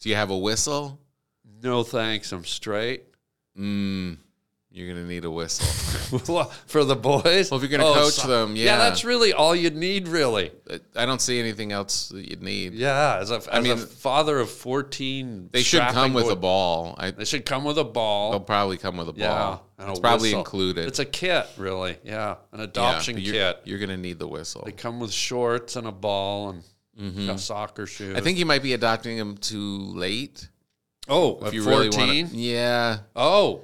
[0.00, 0.98] Do you have a whistle?
[1.62, 3.04] No thanks, I'm straight.
[3.58, 4.18] Mm,
[4.70, 5.66] you're gonna need a whistle.
[6.66, 7.50] For the boys?
[7.50, 8.76] Well, if you're gonna coach them, yeah.
[8.76, 10.50] that's really all you need, really.
[10.96, 12.74] I don't see anything else that you'd need.
[12.74, 16.36] Yeah, as a, as mean, a father of 14 They should come with boy- a
[16.36, 16.94] ball.
[16.98, 18.32] I, They should come with a ball.
[18.32, 19.70] they'll probably come with a yeah, ball.
[19.78, 20.38] It's probably whistle.
[20.40, 20.86] included.
[20.86, 21.96] It's a kit, really.
[22.04, 23.60] Yeah, an adoption but you're, kit.
[23.64, 24.62] You're gonna need the whistle.
[24.64, 26.50] They come with shorts and a ball
[26.98, 28.08] and a soccer shoes.
[28.10, 28.16] Mm-hmm.
[28.16, 30.48] I think you might be adopting them too late.
[31.08, 31.78] Oh, If you 14?
[31.90, 33.62] really want to, yeah, Oh,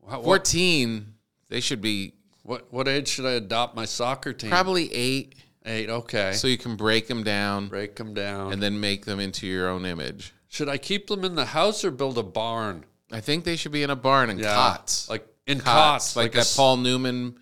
[0.00, 1.14] what, fourteen.
[1.48, 4.50] They should be what what age should I adopt my soccer team?
[4.50, 5.34] probably eight,
[5.66, 5.90] eight.
[5.90, 8.52] Okay, so you can break them down break them down.
[8.52, 10.32] and then make them into your own image.
[10.48, 12.84] should I keep them in the house or build a barn?
[13.12, 16.32] I think they should be in a barn and Yeah, cots, like in cots, like,
[16.32, 17.36] that s- Paul Newman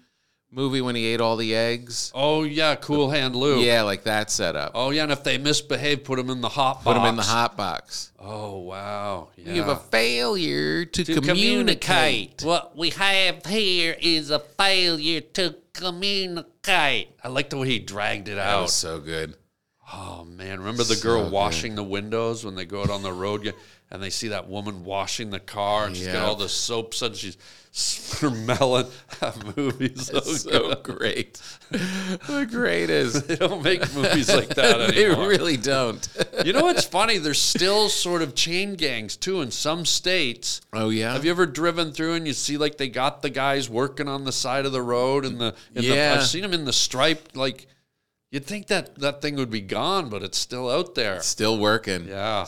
[0.53, 2.11] movie when he ate all the eggs.
[2.15, 3.65] Oh yeah, Cool Hand Luke.
[3.65, 4.73] Yeah, like that setup.
[4.75, 6.85] Oh yeah, and if they misbehave, put them in the hot box.
[6.85, 8.11] Put them in the hot box.
[8.19, 9.29] Oh wow.
[9.37, 9.53] Yeah.
[9.55, 12.43] You have a failure to, to communicate.
[12.43, 17.09] What we have here is a failure to communicate.
[17.23, 18.63] I like the way he dragged it That out.
[18.63, 19.35] was so good.
[19.93, 23.53] Oh man, remember the girl washing the windows when they go out on the road
[23.91, 27.19] and they see that woman washing the car and she's got all the soap suds
[27.19, 27.37] she's
[27.73, 28.87] smelling.
[29.21, 30.83] That movie's oh, so, So good.
[30.83, 31.41] great.
[31.71, 33.27] the greatest.
[33.31, 34.91] They don't make movies like that anymore.
[34.91, 36.07] they really don't.
[36.45, 37.19] You know what's funny?
[37.19, 40.63] There's still sort of chain gangs too in some states.
[40.73, 41.13] oh yeah.
[41.13, 44.25] Have you ever driven through and you see like they got the guys working on
[44.25, 46.15] the side of the road and the, in the Yeah.
[46.17, 47.67] I've seen them in the striped like
[48.31, 51.21] You'd think that that thing would be gone, but it's still out there.
[51.21, 52.07] Still working.
[52.07, 52.47] Yeah.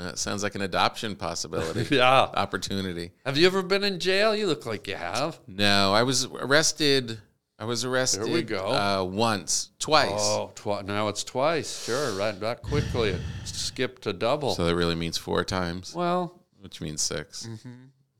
[0.00, 1.86] Uh, sounds like an adoption possibility.
[1.96, 2.22] Yeah.
[2.22, 3.12] Opportunity.
[3.26, 4.34] Have you ever been in jail?
[4.34, 5.38] You look like you have.
[5.46, 7.18] No, I was arrested.
[7.58, 8.24] I was arrested.
[8.32, 8.66] we go.
[8.68, 10.08] Uh, once, twice.
[10.14, 11.84] Oh, twi- now it's twice.
[11.84, 12.38] Sure, right.
[12.40, 14.54] That quickly it skipped to double.
[14.54, 17.46] So that really means four times, well, which means 6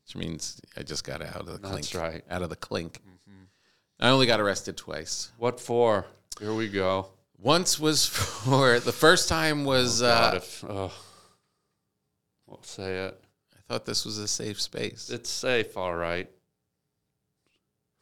[0.05, 1.77] Which means I just got out of the clink.
[1.77, 2.23] That's right.
[2.31, 3.01] Out of the clink.
[3.99, 5.31] I only got arrested twice.
[5.39, 6.05] what for?
[6.39, 7.09] Here we go.
[7.39, 8.05] Once was
[8.45, 10.93] for the first time was God, uh, if, oh,
[12.51, 13.19] we'll say it.
[13.55, 15.09] I thought this was a safe space.
[15.11, 16.29] It's safe, all right.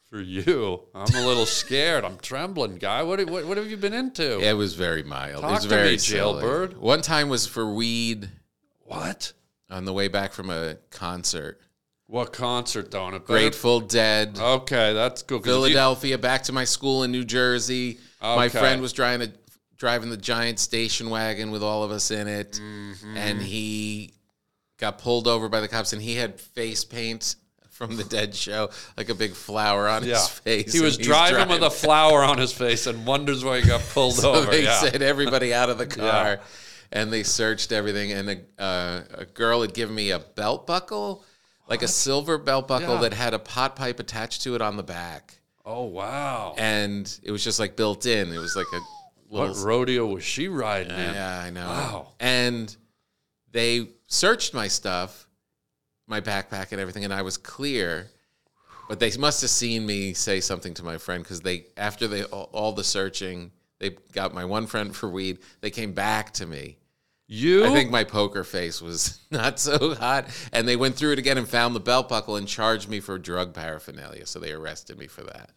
[0.09, 2.03] For you, I'm a little scared.
[2.03, 3.03] I'm trembling, guy.
[3.03, 4.39] What, what what have you been into?
[4.39, 5.41] It was very mild.
[5.43, 6.41] Talk it was to very me, silly.
[6.41, 6.77] jailbird.
[6.77, 8.27] One time was for weed
[8.79, 9.33] What?
[9.69, 11.61] on the way back from a concert.
[12.07, 13.05] What concert though?
[13.05, 14.39] And it better- Grateful Dead.
[14.39, 15.37] Okay, that's cool.
[15.41, 17.99] 'cause if you- Philadelphia, back to my school in New Jersey.
[18.19, 18.57] My Okay.
[18.57, 19.31] friend was driving a,
[19.77, 23.15] driving the giant station wagon with all of us in it, Mm-hmm.
[23.15, 24.13] and he
[24.79, 27.35] got pulled over by the cops, and he had face paint
[27.69, 30.73] from the Dead show, like a big flower on yeah, his face.
[30.73, 33.81] he was he's driving, with a flower on his face and wonders why he got
[33.93, 34.51] pulled So over.
[34.51, 34.79] they yeah.
[34.81, 36.37] said everybody out of the car, Yeah.
[36.91, 38.11] and they searched everything.
[38.11, 41.23] And a, uh, a girl had given me a belt buckle,
[41.69, 44.83] like a silver belt buckle that had a pot pipe attached to it on the
[44.83, 45.39] back.
[45.65, 46.55] oh wow!
[46.57, 48.33] and it was just like built in.
[48.33, 48.79] It was like a
[49.33, 49.53] little.
[49.55, 51.13] what rodeo was she riding in?
[51.13, 51.67] yeah, I know.
[51.67, 52.07] Wow.
[52.19, 52.75] And
[53.51, 55.27] they searched my stuff,
[56.07, 58.09] my backpack and everything, and I was clear.
[58.87, 62.23] But they must have seen me say something to my friend because they, after they
[62.23, 65.39] all, all the searching, they got my one friend for weed.
[65.61, 66.79] They came back to me.
[67.31, 67.63] You?
[67.63, 71.37] I think my poker face was not so hot, and they went through it again
[71.37, 74.25] and found the belt buckle and charged me for drug paraphernalia.
[74.25, 75.51] So they arrested me for that.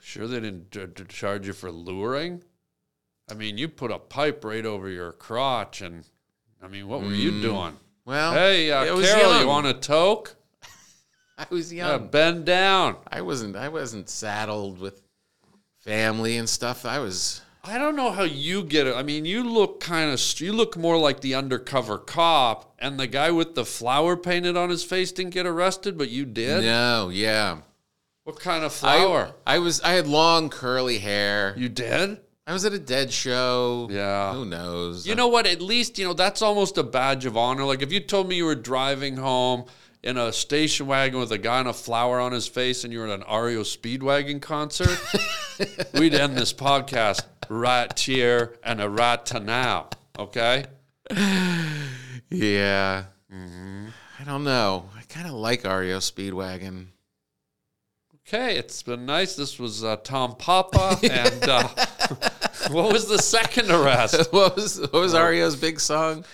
[0.00, 2.42] Sure, they didn't d- d- charge you for luring.
[3.30, 6.04] I mean, you put a pipe right over your crotch, and
[6.64, 7.76] I mean, what were you doing?
[8.06, 9.40] Well, Hey, uh, Carol, young.
[9.42, 10.34] you want a toke?
[11.36, 11.90] I was young.
[11.90, 12.96] Yeah, bend down.
[13.06, 15.02] I wasn't I wasn't saddled with
[15.80, 16.86] family and stuff.
[16.86, 18.94] I was I don't know how you get it.
[18.94, 23.06] I mean, you look kind of, you look more like the undercover cop, and the
[23.06, 26.62] guy with the flower painted on his face didn't get arrested, but you did.
[26.62, 27.58] no, yeah.
[28.24, 29.34] What kind of flower?
[29.46, 31.54] I, I was I had long curly hair.
[31.58, 32.20] you did?
[32.46, 33.88] I was at a dead show.
[33.90, 34.34] Yeah.
[34.34, 35.06] Who knows?
[35.06, 35.46] You know what?
[35.46, 37.64] At least, you know, that's almost a badge of honor.
[37.64, 39.64] Like if you told me you were driving home
[40.02, 42.98] in a station wagon with a guy in a flower on his face and you
[42.98, 45.00] were at an REO Speedwagon concert,
[45.94, 49.88] we'd end this podcast right here and a right to now.
[50.18, 50.66] Okay?
[52.30, 53.04] Yeah.
[53.32, 53.86] Mm-hmm.
[54.20, 54.90] I don't know.
[54.96, 56.88] I kind of like REO Speedwagon.
[58.26, 59.36] Okay, it's been nice.
[59.36, 60.98] This was uh, Tom Papa.
[61.10, 61.68] And uh,
[62.70, 64.28] what was the second arrest?
[64.32, 66.24] what was what was REO's big song?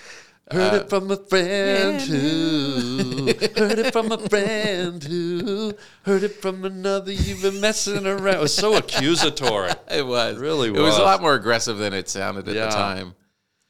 [0.52, 3.26] Heard it from a friend who
[3.56, 5.72] heard it from a friend who
[6.02, 7.12] heard it from another.
[7.12, 8.34] You've been messing around.
[8.34, 9.70] It was so accusatory.
[9.90, 10.98] It was really It was was.
[10.98, 12.66] a lot more aggressive than it sounded at Yeah.
[12.66, 13.14] the time.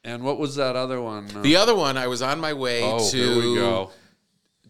[0.03, 1.27] And what was that other one?
[1.35, 3.91] Uh, The other one, I was on my way oh, to here we go.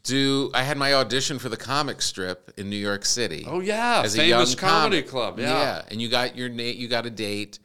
[0.04, 0.50] Do.
[0.54, 3.46] I had my audition for the comic strip in New York City.
[3.48, 5.10] Oh yeah, as a famous young comedy comic.
[5.12, 5.40] club.
[5.40, 5.82] Yeah.
[5.90, 7.60] and you got your na- you got a date,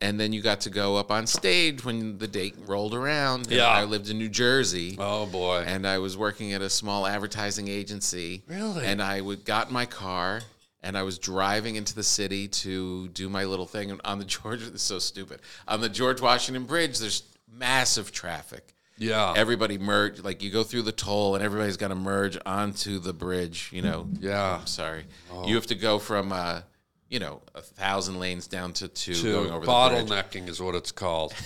[0.00, 3.42] and then you got to go up on stage when the date rolled around.
[3.46, 3.66] And Yeah.
[3.68, 4.96] I lived in New Jersey.
[4.98, 5.64] Oh boy.
[5.66, 8.42] and I was working at a small advertising agency.
[8.48, 8.84] Really?
[8.84, 10.40] And I would got in my car
[10.84, 14.24] and I was driving into the city to do my little thing And on the
[14.34, 14.62] George.
[14.66, 15.40] It's so stupid.
[15.68, 17.22] On the George Washington Bridge, there's
[17.54, 18.74] massive traffic.
[19.02, 19.34] Yeah.
[19.36, 23.12] Everybody merge like you go through the toll and everybody's got to merge onto the
[23.12, 23.70] bridge.
[23.72, 24.08] You know.
[24.20, 24.58] Yeah.
[24.60, 25.04] I'm sorry.
[25.44, 26.62] You have to go from uh,
[27.08, 30.74] you know a thousand lanes down to two to going over the bottlenecking is what
[30.74, 31.32] it's called.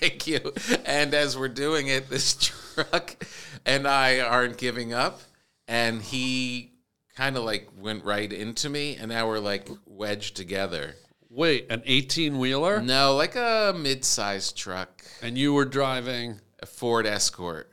[0.00, 0.52] Thank you.
[0.84, 2.34] And as we're doing it, this
[2.74, 3.16] truck
[3.64, 5.20] and I aren't giving up.
[5.68, 6.72] And he
[7.14, 8.96] kind of like went right into me.
[8.96, 10.94] And now we're like wedged together.
[11.30, 12.80] Wait, an 18 wheeler?
[12.80, 16.40] No, like a mid sized truck, And you were driving.
[16.60, 17.70] A Ford Escort.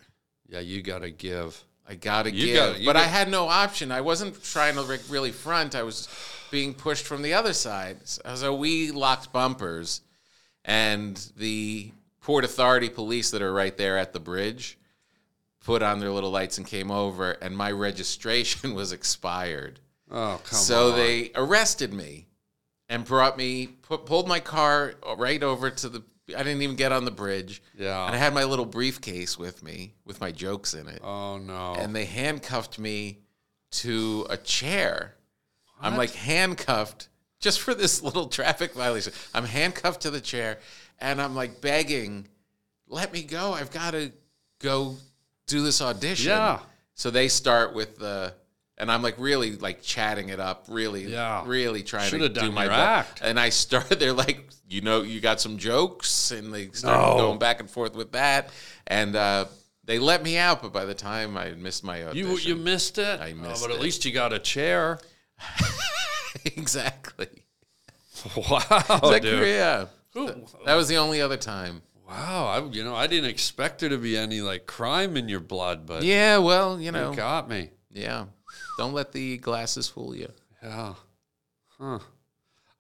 [0.48, 1.62] Yeah, you got to give.
[1.88, 3.92] I gotta You give, gotta- but I had no option.
[3.92, 5.76] I wasn't trying to really front.
[5.76, 6.08] I was
[6.50, 7.98] being pushed from the other side.
[8.24, 10.02] Uh, so we locked bumpers,
[10.64, 14.78] and the Port Authority police that are right there at the bridge
[15.64, 19.80] put on their little lights and came over, and my registration was expired.
[20.10, 20.92] Oh, come so on.
[20.92, 22.28] So they arrested me
[22.90, 26.04] and brought me, pu- pulled my car uh, right over to the.
[26.30, 27.62] I didn't even get on the bridge.
[27.78, 28.06] Yeah.
[28.06, 31.76] And I had my little briefcase with me with my jokes in it Oh no.
[31.78, 33.20] and they handcuffed me
[33.72, 35.16] to a chair.
[35.82, 37.10] I'm like handcuffed
[37.40, 39.14] just for this little traffic violation.
[39.34, 40.58] I'm handcuffed to the chair
[41.00, 42.28] and I'm like begging,
[42.88, 43.54] let me go.
[43.54, 44.12] I've got to
[44.60, 44.96] go
[45.48, 46.30] do this audition.
[46.32, 46.60] Yeah.
[46.96, 48.34] So they start with the,
[48.78, 51.44] and I'm like really like chatting it up, really, Yeah.
[51.46, 53.22] really trying Shoulda to do my act.
[53.24, 57.18] And I started, they're like, you know, you got some jokes, and they started No.
[57.18, 58.50] going back and forth with that,
[58.88, 59.46] and uh,
[59.84, 60.62] they let me out.
[60.62, 63.20] But by the time I missed my audition, You you missed it.
[63.22, 63.82] I Oh, missed but at it.
[63.84, 65.00] least you got a chair.
[66.46, 67.28] exactly.
[68.50, 69.46] Wow, Like, dude.
[69.48, 69.86] yeah.
[70.66, 71.84] That was the only other time.
[72.08, 75.42] Wow, I, you know, I didn't expect there to be any like crime in your
[75.42, 77.70] blood, but Yeah, well, you you know, got me.
[77.92, 78.26] yeah.
[78.78, 80.32] Don't let the glasses fool you.
[80.64, 80.94] Yeah.
[81.80, 82.00] Huh.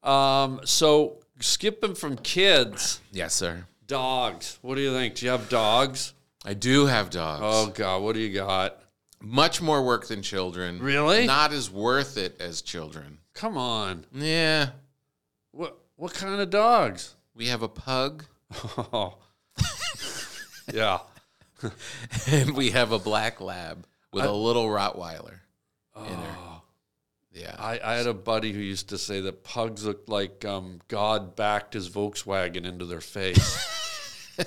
[0.09, 0.61] Um.
[0.65, 3.65] So skipping from kids, Yes, sir.
[3.87, 4.59] dogs.
[4.61, 5.15] What do you think?
[5.15, 6.13] Do you have dogs?
[6.45, 7.41] I do have dogs.
[7.43, 8.81] Oh God, what do you got?
[9.21, 10.79] Much more work than children.
[10.79, 11.25] Really?
[11.25, 13.17] Not as worth it as children.
[13.33, 14.05] Come on.
[14.13, 14.69] Yeah.
[15.51, 17.15] What what kind of dogs?
[17.35, 18.25] We have a pug
[18.77, 19.17] Oh.
[20.73, 20.99] yeah.
[22.27, 25.39] and we have a black lab with a little Rottweiler
[25.97, 26.35] in her.
[26.37, 26.61] Oh.
[27.33, 27.55] Yeah.
[27.59, 31.35] I, I had a buddy who used to say that pugs looked like um, God
[31.35, 33.61] backed his Volkswagen into their face.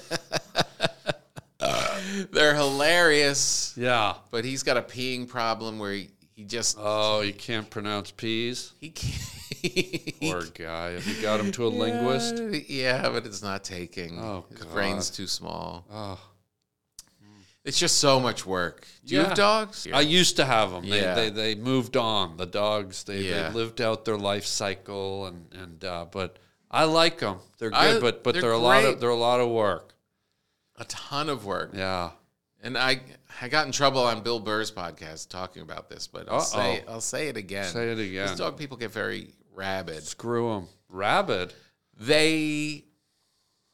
[2.33, 3.75] They're hilarious.
[3.77, 4.15] yeah.
[4.31, 8.73] But he's got a peeing problem where he, he just Oh, you can't pronounce peas?
[8.81, 9.23] he can't.
[10.21, 10.93] Poor guy.
[10.93, 12.41] Have you got him to a linguist?
[12.69, 14.19] Yeah, but it's not taking.
[14.21, 14.73] Oh, His God.
[14.73, 15.85] brain's too small.
[15.91, 16.19] Oh.
[17.64, 18.87] It's just so much work.
[19.05, 19.87] Do you have dogs?
[19.92, 20.85] I used to have them.
[20.85, 21.14] Yeah.
[21.14, 22.37] They, they they moved on.
[22.37, 23.49] The dogs they, Yeah.
[23.51, 26.38] they lived out their life cycle and and uh, but
[26.71, 27.38] I like them.
[27.59, 29.94] They're good, I- but but they're they're, a lot of they're a lot of work.
[30.77, 31.71] a ton of work.
[31.75, 32.11] Yeah.
[32.62, 33.01] And I
[33.40, 36.42] I got in trouble on Bill Burr's podcast talking about this, but I'll Uh-oh.
[36.44, 37.66] say I'll say it again.
[37.66, 38.29] Say it again.
[38.29, 40.03] These dog people get very rabid.
[40.05, 40.68] Screw them.
[40.88, 41.53] Rabid.
[42.01, 42.85] They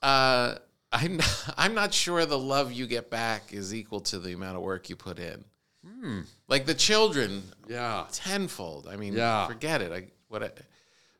[0.03, 0.57] uh
[0.95, 1.21] I'm
[1.59, 4.89] I'm not sure the love you get back is equal to the amount of work
[4.89, 5.45] you put in.
[5.87, 6.21] Hmm.
[6.49, 8.07] Like the children Yeah.
[8.13, 8.89] tenfold.
[8.91, 9.47] I mean, Yeah.
[9.47, 9.93] forget it.
[9.93, 10.51] I what I,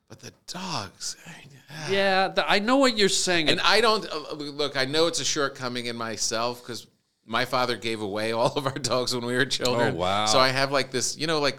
[0.09, 1.17] but the dogs.
[1.27, 2.29] I- Yeah.
[2.29, 3.49] The, I know what you're saying.
[3.49, 4.77] And I don't uh, look.
[4.77, 6.87] I know it's a shortcoming in myself because
[7.27, 9.95] my father gave away all of our dogs when we were children.
[9.95, 10.27] Oh, wow.
[10.27, 11.59] So I have like this, you know, like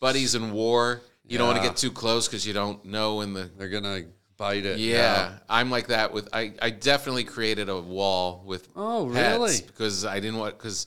[0.00, 1.00] buddies in war.
[1.26, 3.50] You don't want to get too close because you don't know when the.
[3.58, 4.04] they're gonna
[4.38, 4.78] bite it.
[4.78, 6.28] Yeah, I'm like that with.
[6.32, 8.68] I I definitely created a wall with.
[8.74, 9.56] Oh, pets really?
[9.66, 10.86] Because I didn't want because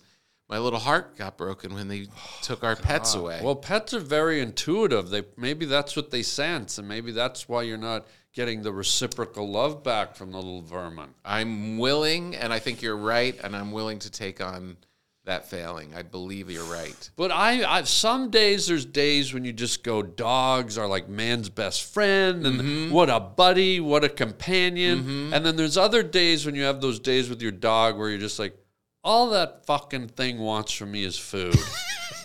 [0.50, 2.08] my little heart got broken when they
[2.42, 3.40] took our pets away.
[3.44, 5.10] Well, pets are very intuitive.
[5.10, 9.50] They maybe that's what they sense, and maybe that's why you're not getting the reciprocal
[9.50, 11.10] love back from the little vermin.
[11.26, 14.78] I'm willing, and I think you're right, and I'm willing to take on
[15.26, 15.94] that failing.
[15.96, 17.10] I believe you're right.
[17.16, 21.50] But I, I some days there's days when you just go, dogs are like man's
[21.50, 22.94] best friend, and Mm-hmm.
[22.94, 25.32] what a buddy, what a companion.
[25.34, 28.18] And then there's other days when you have those days with your dog where you're
[28.20, 28.58] just like,
[29.04, 31.56] all that fucking thing wants from me is food.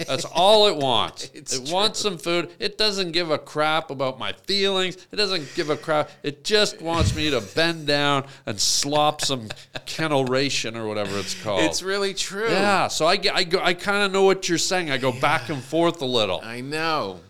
[0.06, 1.30] That's all it wants.
[1.34, 2.50] It's it wants some food.
[2.58, 4.96] It doesn't give a crap about my feelings.
[5.12, 6.10] It doesn't give a crap.
[6.22, 9.48] It just wants me to bend down and slop some
[9.86, 11.62] kennel ration or whatever it's called.
[11.62, 12.48] It's really true.
[12.48, 14.90] Yeah, so I, I, go, I kind of know what you're saying.
[14.90, 16.40] I go back and forth a little.
[16.42, 17.20] I know.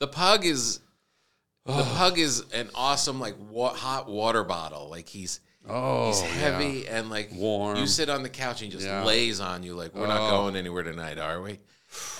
[0.00, 0.80] The pug is
[1.64, 4.88] the pug is an awesome like wa- hot water bottle.
[4.88, 7.76] Like he's Oh, he's heavy and like Warm.
[7.78, 9.02] You sit on the couch and he just Yeah.
[9.04, 10.42] lays on you like we're not Oh.
[10.42, 11.58] going anywhere tonight, are we?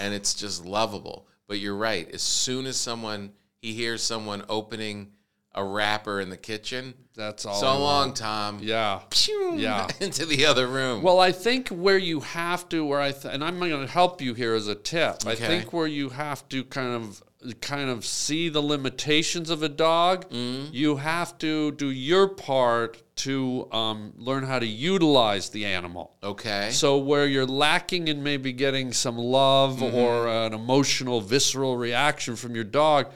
[0.00, 1.26] And it's just lovable.
[1.48, 2.10] But you're right.
[2.12, 5.12] As soon as someone he hears someone opening
[5.54, 7.54] a wrapper in the kitchen, That's all.
[7.54, 8.16] so I long, want.
[8.16, 8.58] Tom.
[8.62, 9.00] Yeah.
[9.08, 9.88] Pew, Yeah.
[10.00, 11.02] into the other room.
[11.02, 14.20] Well, I think where you have to, where I th- and I'm going to help
[14.20, 15.26] you here as a tip.
[15.26, 17.22] I think where you have to kind of
[17.60, 20.74] kind of see the limitations of a dog, Mm-hmm.
[20.74, 26.14] you have to do your part to um, learn how to utilize the animal.
[26.22, 26.68] okay.
[26.70, 29.96] So where you're lacking in maybe getting some love Mm-hmm.
[29.96, 33.07] or an emotional, visceral reaction from your dog,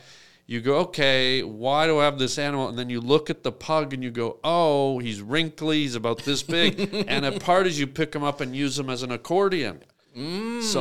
[0.46, 2.68] you go, okay, why do I have this animal?
[2.68, 6.18] And then you look at the pug and you go, oh, he's wrinkly, he's about
[6.24, 7.04] this big.
[7.08, 9.80] and a part is you pick him up and use him as an accordion.
[10.12, 10.20] So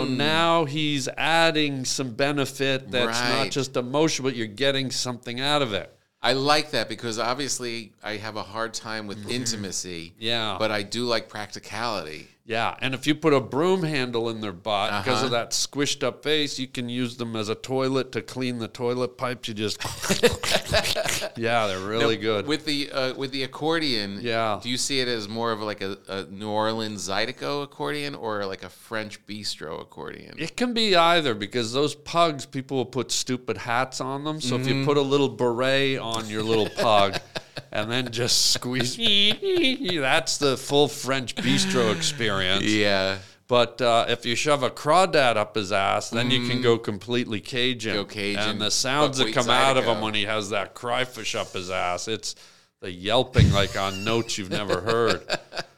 [0.05, 0.17] Mm.
[0.17, 5.72] now he's adding some benefit that's not just emotional, but you're getting something out of
[5.72, 5.93] it.
[6.22, 10.13] I like that because obviously I have a hard time with intimacy.
[10.15, 10.24] Mm-hmm.
[10.24, 10.57] Yeah.
[10.59, 12.28] But I do like practicality.
[12.50, 15.26] Yeah, and if you put a broom handle in their butt because Uh-huh.
[15.26, 18.68] of that squished up face, you can use them as a toilet to clean the
[18.68, 19.47] toilet pipes.
[19.50, 19.78] You just,
[21.38, 22.47] yeah, they're really good.
[22.47, 24.60] With the uh, with the accordion, Yeah.
[24.64, 28.45] Do you see it as more of like a, a New Orleans Zydeco accordion or
[28.45, 30.36] like a French bistro accordion?
[30.39, 34.41] It can be either because those pugs, people will put stupid hats on them.
[34.41, 34.80] So if Mm-hmm.
[34.80, 37.20] you put a little beret on your little pug
[37.72, 38.97] and then just squeeze,
[39.99, 42.66] that's the full French bistro experience.
[42.66, 43.20] Yeah.
[43.47, 47.41] But uh, if you shove a crawdad up his ass, then you can go completely
[47.41, 47.95] Cajun.
[47.95, 51.34] Go Cajun, And the sounds that come out of him when he has that crayfish
[51.34, 52.36] up his ass, it's
[52.80, 55.24] the yelping like on notes you've never heard.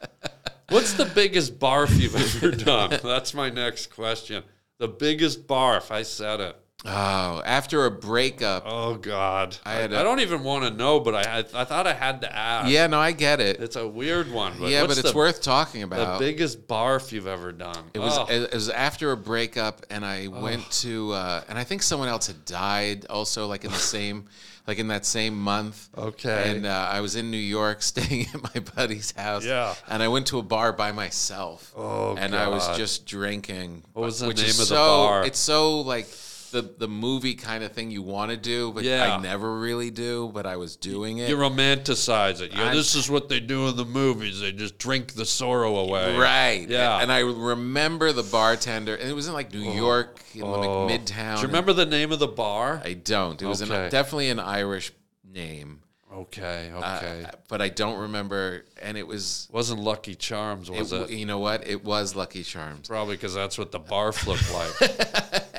[0.69, 2.99] What's the biggest barf you've ever done?
[3.01, 4.43] That's my next question.
[4.77, 5.91] The biggest barf.
[5.91, 6.60] I said it.
[6.83, 8.63] Oh, after a breakup.
[8.65, 9.55] Oh God.
[9.65, 12.21] I, had I a- don't even want to know, but I I thought I had
[12.21, 12.71] to ask.
[12.71, 13.59] Yeah, no, I get it.
[13.59, 14.53] It's a weird one.
[14.59, 16.17] But yeah, but it's the, worth talking about.
[16.17, 17.91] the biggest barf you've ever done.
[17.93, 18.25] It was Oh.
[18.27, 22.25] it was after a breakup, and I went to, uh, and I think someone else
[22.27, 24.25] had died also, like in the same,
[24.65, 25.87] like in that same month.
[25.95, 26.55] Okay.
[26.55, 29.45] And uh, I was in New York, staying at my buddy's house.
[29.45, 29.75] Yeah.
[29.87, 31.71] And I went to a bar by myself.
[31.77, 33.83] Oh, And I was just drinking.
[33.93, 35.25] What was the name of the so, bar?
[35.25, 36.07] It's so like.
[36.51, 39.15] The, the movie kind of thing you want to do, but Yeah.
[39.15, 40.29] I never really do.
[40.33, 41.29] But I was doing it.
[41.29, 42.51] You romanticize it.
[42.51, 44.41] Yeah, I'm- this is what they do in the movies.
[44.41, 46.15] They just drink the sorrow away.
[46.17, 46.65] Right.
[46.69, 46.99] Yeah.
[47.01, 50.87] And I remember the bartender, and it was in like New York, in like Oh.
[50.89, 51.35] Midtown.
[51.35, 52.81] Do you remember the name of the bar?
[52.83, 53.41] I don't.
[53.41, 54.91] It was an, definitely an Irish
[55.23, 55.79] name.
[56.13, 57.25] Okay, uh, okay.
[57.47, 58.65] but I don't remember.
[58.81, 61.09] And it was, Wasn't Lucky Charms, was it, it?
[61.11, 61.65] you know what?
[61.65, 62.89] It was Lucky Charms.
[62.89, 65.45] Probably because that's what the barf looked like.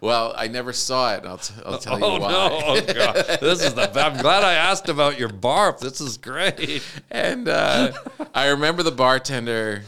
[0.00, 1.18] Well, I never saw it.
[1.18, 2.30] and I'll, t- I'll tell oh you why.
[2.30, 2.60] no!
[2.64, 3.14] Oh god!
[3.40, 3.90] This is the.
[4.00, 5.80] I'm glad I asked about your barf.
[5.80, 6.82] This is great.
[7.10, 7.92] And uh,
[8.34, 9.82] I remember the bartender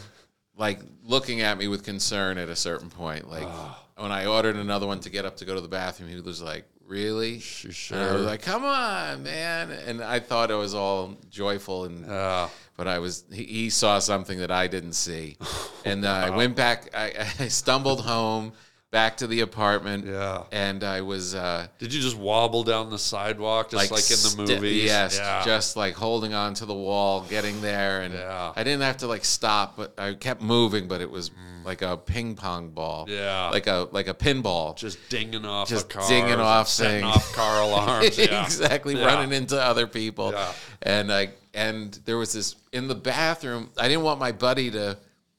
[0.56, 3.30] like looking at me with concern at a certain point.
[3.30, 3.48] Like
[3.96, 6.42] when I ordered another one to get up to go to the bathroom, he was
[6.42, 7.42] like, "Really?"
[7.90, 12.08] And I was like, "Come on, man!" And I thought it was all joyful and.
[12.08, 15.36] Uh, but I was he, saw something that I didn't see,
[15.84, 16.88] and uh, I went back.
[16.94, 18.52] I, I stumbled home
[18.90, 20.06] back to the apartment.
[20.06, 20.44] Yeah.
[20.50, 24.00] and I was uh, did you just wobble down the sidewalk just like,
[24.38, 25.44] in the sti- Yes, Yeah.
[25.44, 28.52] just like holding on to the wall, getting there, and Yeah.
[28.56, 30.88] I didn't have to like stop, but I kept moving.
[30.88, 31.30] But it was
[31.64, 33.06] like a ping pong ball.
[33.06, 33.10] Mm.
[33.10, 33.50] Yeah.
[33.50, 34.74] like a like a pinball.
[34.76, 37.16] just dinging off Just a car, dinging off setting things.
[37.16, 38.16] off car alarms.
[38.18, 38.42] Yeah.
[38.44, 39.04] exactly, Yeah.
[39.06, 40.32] running into other people.
[40.32, 40.52] Yeah.
[40.82, 43.68] And I and there was this in the bathroom.
[43.76, 44.96] I didn't want my buddy to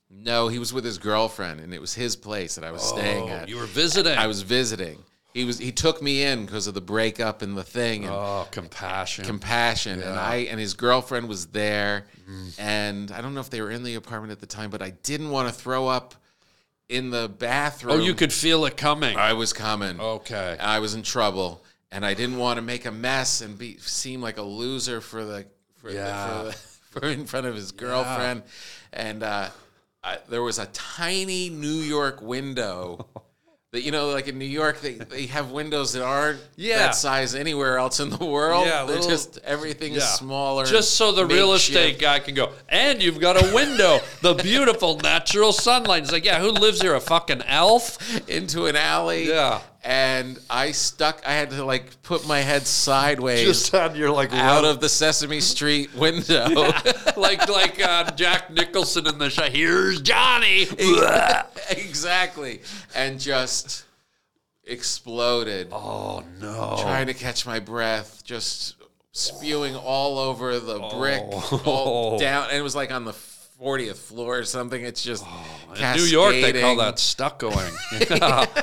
[0.10, 3.30] know he was with his girlfriend, and it was his place that I was staying
[3.30, 3.50] Oh, at.
[3.50, 4.18] you were visiting.
[4.18, 5.00] I was visiting.
[5.34, 8.48] He was he took me in because of the breakup and the thing and Oh,
[8.50, 9.24] compassion.
[9.26, 12.06] compassion and I and his girlfriend was there
[12.58, 14.90] and I don't know if they were in the apartment at the time but I
[14.90, 16.16] didn't want to throw up
[16.90, 17.94] in the bathroom.
[17.94, 19.16] oh, you could feel it coming.
[19.18, 20.00] I was coming.
[20.00, 20.58] okay.
[20.60, 24.22] I was in trouble, and I didn't want to make a mess and be seem
[24.24, 25.46] like a loser for the
[25.78, 26.44] for, Yeah.
[26.46, 28.42] the, for, the, for in front of his girlfriend.
[28.92, 29.50] And uh,
[30.04, 33.08] I, there was a tiny New York window.
[33.72, 36.80] That you know, like in New York, they, they have windows that aren't Yeah.
[36.80, 38.66] that size anywhere else in the world.
[38.66, 40.08] Yeah, They're little- just everything is Yeah.
[40.08, 40.66] smaller.
[40.66, 44.98] Just so the real estate guy can go, and you've got a window, the beautiful
[44.98, 46.02] natural sunlight.
[46.02, 46.96] It's like, yeah, who lives here?
[46.96, 48.00] A fucking elf?
[48.28, 49.28] into an alley.
[49.28, 49.62] Yeah.
[49.84, 51.22] And I stuck.
[51.26, 53.46] I had to like put my head sideways.
[53.46, 56.48] Just had your like out of the Sesame Street window.
[57.18, 59.44] like like uh, Jack Nicholson in the show.
[59.44, 60.64] Here's Johnny.
[61.72, 62.62] exactly.
[62.96, 63.86] And just
[64.66, 65.70] exploded.
[65.72, 66.78] oh no!
[66.82, 68.76] Trying to catch my breath, just
[69.12, 71.62] spewing all over the brick, Oh.
[71.66, 72.48] all down.
[72.50, 73.14] And it was like on the
[73.60, 74.84] 40th floor or something.
[74.84, 77.76] It's just oh, In New York, they call that stuccoing.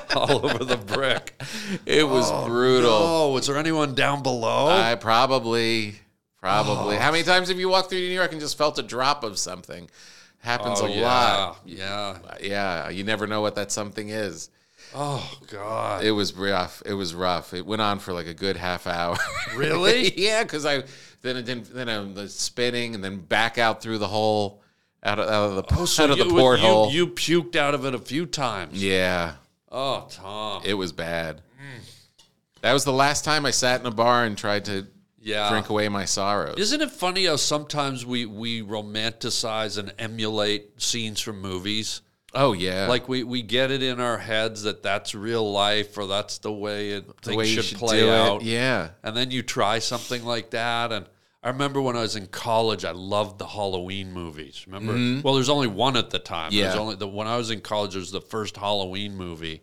[0.17, 1.41] All over the brick.
[1.85, 2.91] It was oh, brutal.
[2.91, 4.69] Oh, was there anyone down below?
[4.69, 5.97] I probably,
[6.41, 6.97] probably.
[6.97, 7.01] Oh.
[7.01, 9.39] How many times have you walked through New York and just felt a drop of
[9.39, 9.91] something?
[10.39, 11.61] Happens oh, a yeah, lot.
[11.67, 12.19] Yeah.
[12.41, 14.49] Yeah, you never know what that something is.
[14.95, 16.05] Oh God.
[16.05, 16.83] It was rough.
[16.87, 17.53] It was rough.
[17.53, 19.17] It went on for like a good half hour.
[19.55, 20.15] Really?
[20.17, 20.85] yeah, because I
[21.23, 24.63] then it didn't then I'm spinning and then back out through the hole
[25.07, 26.91] out of, out of the oh, out of the porthole.
[26.91, 28.83] You, you puked out of it a few times.
[28.83, 29.35] yeah,
[29.71, 30.63] Oh, Tom.
[30.65, 31.43] it was bad.
[31.59, 31.85] Mm.
[32.63, 34.87] That was the last time I sat in a bar and tried to
[35.21, 35.49] yeah.
[35.51, 36.59] drink away my sorrows.
[36.59, 42.03] Isn't it funny how sometimes we, we romanticize and emulate scenes from movies?
[42.35, 46.07] oh yeah, Like we, we get it in our heads that that's real life or
[46.07, 48.43] that's the way it the things way should, should play out.
[48.43, 48.47] it.
[48.49, 50.93] Yeah, And then you try something like that.
[50.93, 51.07] And
[51.47, 54.65] I remember when I was in college, I loved the Halloween movies.
[54.67, 55.23] Remember?
[55.23, 56.51] Well, there's only one at the time.
[56.51, 56.81] There's Yeah.
[56.81, 59.63] only the when I was in college, it was the first Halloween movie,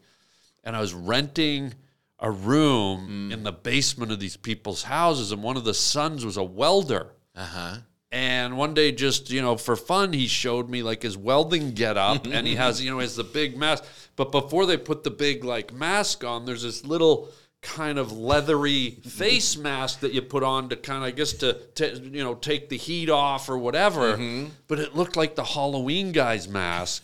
[0.63, 1.73] and I was renting
[2.19, 6.37] a room in the basement of these people's houses, and one of the sons was
[6.37, 7.15] a welder.
[7.35, 7.77] Uh huh.
[8.13, 11.97] And one day, just you know, for fun, he showed me like his welding get
[11.97, 13.83] up, and he has you know, he has the big mask.
[14.15, 17.27] But before they put the big like mask on, there's this little
[17.63, 21.53] kind of leathery face mask that you put on to kind of, I guess, to,
[21.75, 24.17] to you know, take the heat off or whatever.
[24.17, 24.49] Mm-hmm.
[24.67, 27.03] But it looked like the Halloween guy's mask.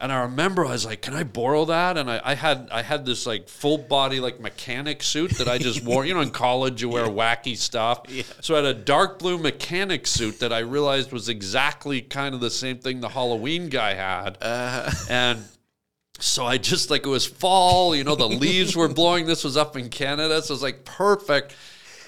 [0.00, 2.82] And I remember I was like, "Can I borrow that?" And I, I had I
[2.82, 6.06] had this like full body like mechanic suit that I just wore.
[6.06, 8.02] You know, in college you wear wacky stuff.
[8.40, 12.40] So I had a dark blue mechanic suit that I realized was exactly kind of
[12.40, 14.38] the same thing the Halloween guy had.
[14.40, 14.90] Uh-huh.
[15.10, 15.44] And
[16.18, 17.94] so I just like it was fall.
[17.94, 19.26] You know, the leaves were blowing.
[19.26, 21.54] This was up in Canada, so it was like perfect.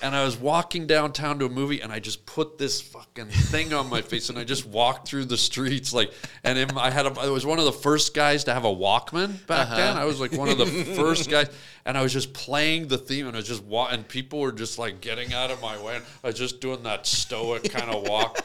[0.03, 3.75] And I was walking downtown to a movie, and I just put this fucking thing
[3.75, 6.11] on my face, and I just walked through the streets like.
[6.43, 8.75] And in, I had a, I was one of the first guys to have a
[8.75, 9.77] Walkman back uh-huh.
[9.77, 9.97] then.
[9.97, 11.51] I was like one of the first guys,
[11.85, 14.53] and I was just playing the theme, and I was just wa- and people were
[14.53, 15.97] just like getting out of my way.
[15.97, 18.41] And I was just doing that stoic kind of walk,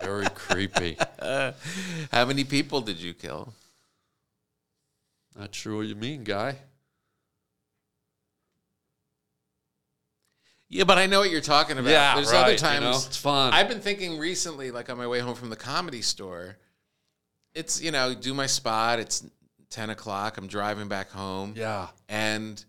[0.00, 0.96] very creepy.
[1.18, 1.52] Uh,
[2.12, 3.52] how many people did you kill?
[5.38, 6.56] Not sure what you mean, guy.
[10.68, 11.90] Yeah, but I know what you're talking about.
[11.90, 13.54] Yeah, There's right, other you times know, it's fun.
[13.54, 16.56] I've been thinking recently, like on my way home from the comedy store.
[17.54, 18.98] It's you know, do my spot.
[18.98, 19.24] It's
[19.70, 20.36] ten o'clock.
[20.36, 21.54] I'm driving back home.
[21.56, 21.88] Yeah.
[22.08, 22.62] and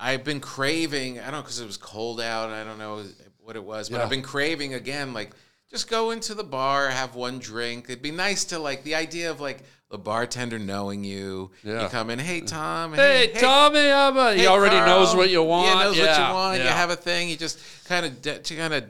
[0.00, 1.18] I've been craving.
[1.18, 2.50] I don't know because it was cold out.
[2.50, 3.04] I don't know
[3.40, 4.04] what it was, but Yeah.
[4.04, 5.12] I've been craving again.
[5.12, 5.32] Like
[5.70, 7.86] just go into the bar, have one drink.
[7.90, 11.50] It'd be nice to like the idea of like the bartender knowing you.
[11.62, 11.82] Yeah.
[11.84, 14.86] You come in, hey Tom, Hey, Tommy, how about he Hey, already Carl.
[15.00, 15.66] knows what you want.
[15.66, 16.58] Yeah, knows what you want.
[16.58, 17.28] You have a thing.
[17.28, 18.84] You just kind of de- to kind of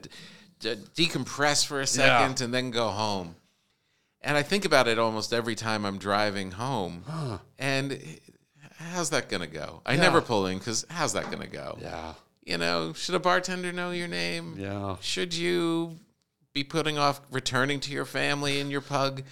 [0.61, 3.37] de- decompress for a second and then go home.
[4.23, 7.05] And I think about it almost every time I'm driving home.
[7.59, 8.01] And
[8.77, 9.81] how's that gonna go?
[9.87, 10.01] I Yeah.
[10.01, 11.79] never pull in because how's that gonna go?
[11.81, 12.15] Yeah.
[12.45, 14.57] You know, should a bartender know your name?
[14.59, 14.97] Yeah.
[15.01, 15.99] Should you
[16.55, 19.23] be putting off returning to your family and your pug?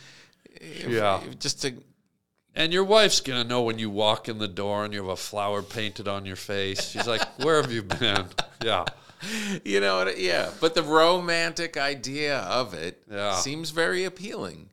[0.60, 1.20] If- Yeah.
[1.24, 1.74] if- Just to
[2.54, 5.16] And your wife's gonna know when you walk in the door and you have a
[5.16, 6.88] flower painted on your face.
[6.90, 8.26] She's like, "Where have you been?"
[8.64, 8.84] Yeah.
[9.64, 13.34] you know what yeah but the romantic idea of it Yeah.
[13.36, 14.68] seems very appealing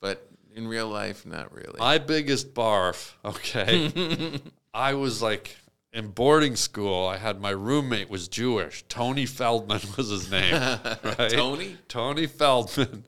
[0.00, 3.12] but in real life not really My biggest barf.
[3.24, 4.40] Okay.
[4.74, 5.56] I was like
[5.92, 7.06] in boarding school.
[7.06, 8.82] I had my roommate was Jewish.
[8.88, 10.54] Tony Feldman was his name.
[10.54, 11.30] Right?
[11.30, 11.76] Tony?
[11.88, 13.04] Tony Feldman.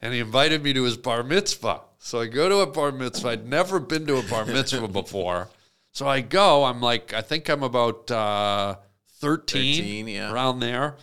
[0.00, 1.82] And he invited me to his bar mitzvah.
[1.98, 3.28] So I go to a bar mitzvah.
[3.30, 5.48] I'd never been to a bar mitzvah before.
[5.92, 6.64] So I go.
[6.64, 8.76] I'm like, I think I'm about uh,
[9.18, 10.32] 13, 13, yeah.
[10.32, 10.96] around there.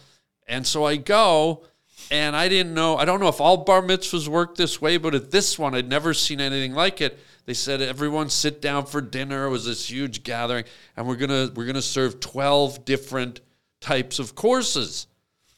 [0.48, 1.66] And so I go,
[2.12, 2.98] and I didn't know.
[2.98, 5.90] I don't know if all bar mitzvahs work this way, but at this one, I'd
[5.90, 7.20] never seen anything like it.
[7.46, 9.46] They said everyone sit down for dinner.
[9.46, 10.66] It was this huge gathering,
[10.98, 13.42] and we're gonna we're gonna serve twelve different
[13.82, 15.08] types of courses.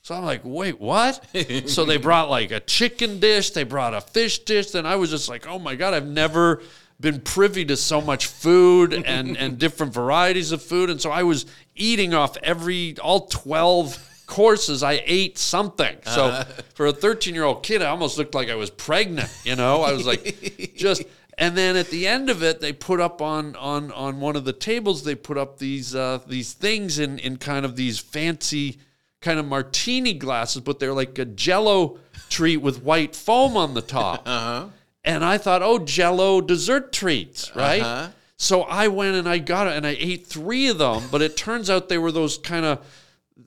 [0.07, 1.21] So I'm like, wait, what?
[1.65, 5.09] so they brought like a chicken dish, they brought a fish dish, and I was
[5.09, 6.61] just like, oh my god, I've never
[6.97, 11.23] been privy to so much food and and different varieties of food, and so I
[11.23, 11.45] was
[11.75, 14.81] eating off every all twelve courses.
[14.81, 15.97] I ate something.
[16.05, 19.29] So for a 13 year old kid, I almost looked like I was pregnant.
[19.43, 21.03] You know, I was like, just.
[21.39, 24.45] And then at the end of it, they put up on on on one of
[24.45, 25.03] the tables.
[25.03, 28.79] They put up these uh, these things in in kind of these fancy
[29.27, 31.99] kind of martini glasses, but they're like a Jello
[32.29, 34.23] treat with white foam on the top.
[34.25, 34.69] uh-huh
[35.03, 37.81] And I thought, oh, Jello dessert treats, right?
[37.81, 38.09] Uh-huh.
[38.37, 41.03] So I went and I got it, and I ate three of them.
[41.11, 42.85] But it turns out they were those kind of.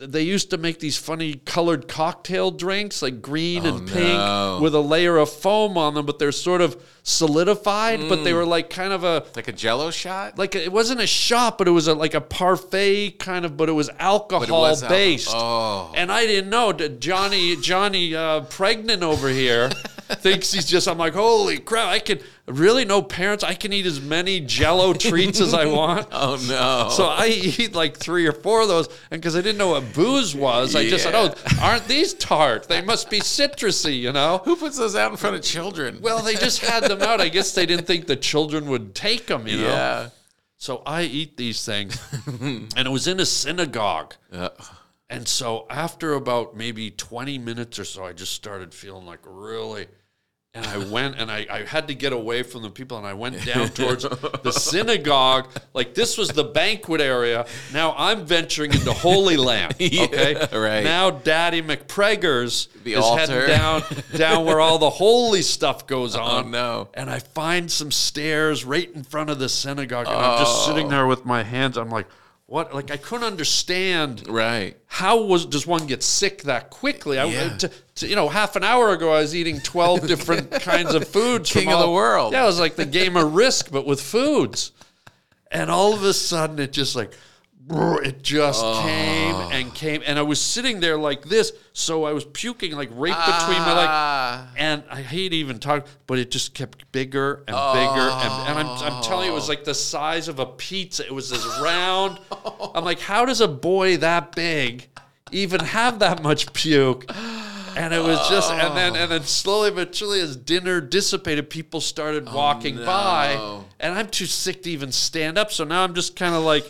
[0.00, 4.58] They used to make these funny colored cocktail drinks, like green and pink, no.
[4.62, 6.06] with a layer of foam on them.
[6.06, 8.08] But they're sort of solidified.
[8.08, 11.06] But they were like kind of a like a jello shot like it wasn't a
[11.06, 14.82] shot, but it was a, like a parfait kind of, but it was alcohol was
[14.82, 15.30] alco- based.
[15.32, 15.92] oh.
[15.94, 19.68] And I didn't know that Johnny Johnny uh, pregnant over here
[20.08, 20.88] thinks he's just.
[20.88, 21.88] I'm like, holy crap!
[21.88, 22.20] I can
[22.50, 23.42] really no parents.
[23.44, 26.08] I can eat as many Jello treats as I want.
[26.12, 29.58] oh no So I eat like three or four of those, and because I didn't
[29.58, 32.68] know what booze was, I just said, "Oh, aren't these tart?
[32.68, 34.42] They must be citrusy," you know.
[34.44, 37.20] who puts those out in front of children Well, they just had them out.
[37.20, 39.64] I guess they didn't think the children would take them, you know.
[39.68, 40.08] yeah
[40.58, 41.98] So I eat these things,
[42.40, 44.14] and it was in a synagogue.
[44.32, 44.50] Uh,
[45.12, 49.86] And so after about maybe 20 minutes or so, I just started feeling like really.
[50.52, 53.14] And I went and I, I had to get away from the people and I
[53.14, 55.48] went down towards the synagogue.
[55.74, 57.46] Like this was the banquet area.
[57.72, 59.74] Now I'm venturing into Holy Land.
[59.80, 60.34] Okay.
[60.52, 60.82] right.
[60.82, 63.26] Now Daddy McPreggers The is altar.
[63.26, 63.82] heading down
[64.16, 66.46] down where all the holy stuff goes oh, on.
[66.46, 66.88] Oh, no.
[66.94, 70.06] And I find some stairs right in front of the synagogue.
[70.06, 70.70] And I'm just oh.
[70.70, 70.90] sitting Oh.
[70.90, 71.76] there with my hands.
[71.76, 72.06] I'm like,
[72.50, 72.74] what?
[72.74, 74.76] Like I couldn't understand Right.
[74.88, 77.16] how was does one get sick that quickly?
[77.16, 77.56] I, Yeah.
[77.58, 81.06] to, to- you know, half an hour ago, I was eating twelve different kinds of
[81.06, 81.52] foods.
[81.52, 82.32] King from of the world.
[82.32, 84.72] Yeah, it was like the game of Risk, but with foods.
[85.52, 87.12] And all of a sudden, it just like
[87.68, 92.24] it just came and came, and I was sitting there like this, so I was
[92.24, 93.88] puking like right between my like.
[93.88, 94.50] Ah.
[94.56, 98.66] And I hate even talking, but it just kept bigger and bigger, and, and I'm,
[98.66, 101.04] I'm telling you, it was like the size of a pizza.
[101.04, 102.18] It was this round.
[102.74, 104.88] I'm like, how does a boy that big
[105.30, 107.10] even have that much puke?
[107.76, 109.00] And it was just, and then oh.
[109.00, 113.64] and then slowly but surely, as dinner dissipated, people started oh, walking by, no.
[113.78, 115.52] and I'm too sick to even stand up.
[115.52, 116.66] So now I'm just kind of like,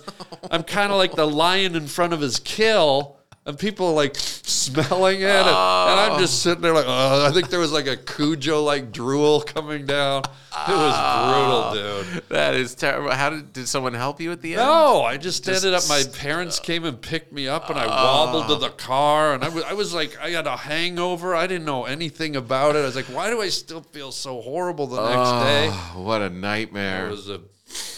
[0.50, 3.19] I'm kind of like the lion in front of his kill.
[3.50, 6.50] And people like smelling it, and, and I'm just oh.
[6.50, 10.22] sitting there like, oh, I think there was like a Cujo like drool coming down.
[10.22, 12.04] It was brutal, oh.
[12.04, 12.28] dude.
[12.28, 13.10] That is terrible.
[13.10, 14.58] How did did someone help you at the end?
[14.58, 15.82] No, I just, ended up.
[15.88, 17.88] My parents came and picked me up, and I oh.
[17.88, 21.34] wobbled to the car, and I was, I was like, I had a hangover.
[21.34, 22.80] I didn't know anything about it.
[22.80, 25.70] I was like, why do I still feel so horrible the next day?
[25.72, 27.08] Oh, what a nightmare.
[27.08, 27.40] It was a,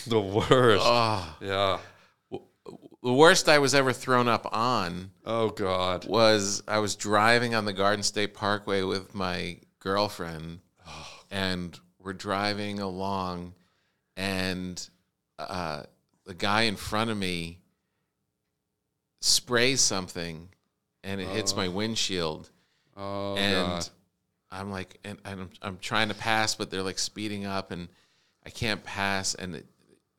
[0.07, 0.87] the worst.
[1.43, 1.79] Yeah.
[3.03, 6.07] The worst I was ever thrown up on Oh God.
[6.07, 10.61] was I was driving on the Garden State Parkway with my girlfriend,
[11.31, 13.55] and we're driving along,
[14.17, 14.89] and
[15.39, 15.83] uh,
[16.27, 17.59] the guy in front of me
[19.21, 20.49] sprays something,
[21.05, 22.51] and it hits my windshield,
[22.97, 23.89] Oh and God.
[24.51, 27.89] I'm like, and, and I'm, I'm trying to pass, but they're like speeding up, and
[28.45, 29.67] I can't pass, and it,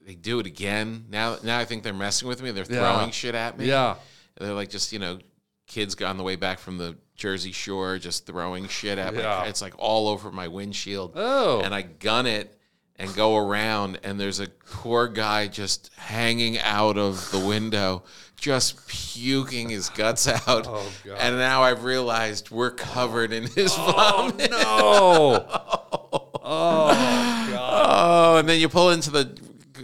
[0.06, 1.06] they do it again.
[1.10, 2.52] Now, now I think they're messing with me.
[2.52, 2.96] They're Yeah.
[2.96, 3.66] throwing shit at me.
[3.66, 3.96] Yeah.
[4.40, 5.20] They're like just you know,
[5.68, 9.44] kids on the way back from the Jersey Shore, just throwing shit at Yeah.
[9.44, 9.50] me.
[9.50, 11.14] It's like all over my windshield.
[11.16, 11.62] Oh.
[11.62, 12.58] And I gun it
[12.98, 18.04] and go around, and there's a poor guy just hanging out of the window,
[18.40, 20.68] just puking his guts out.
[20.68, 21.18] Oh, God.
[21.20, 23.92] And now I've realized we're covered in his Oh
[24.32, 24.52] vomit.
[24.52, 25.46] no.
[26.44, 27.54] oh God.
[28.36, 29.38] Oh, and then you pull into the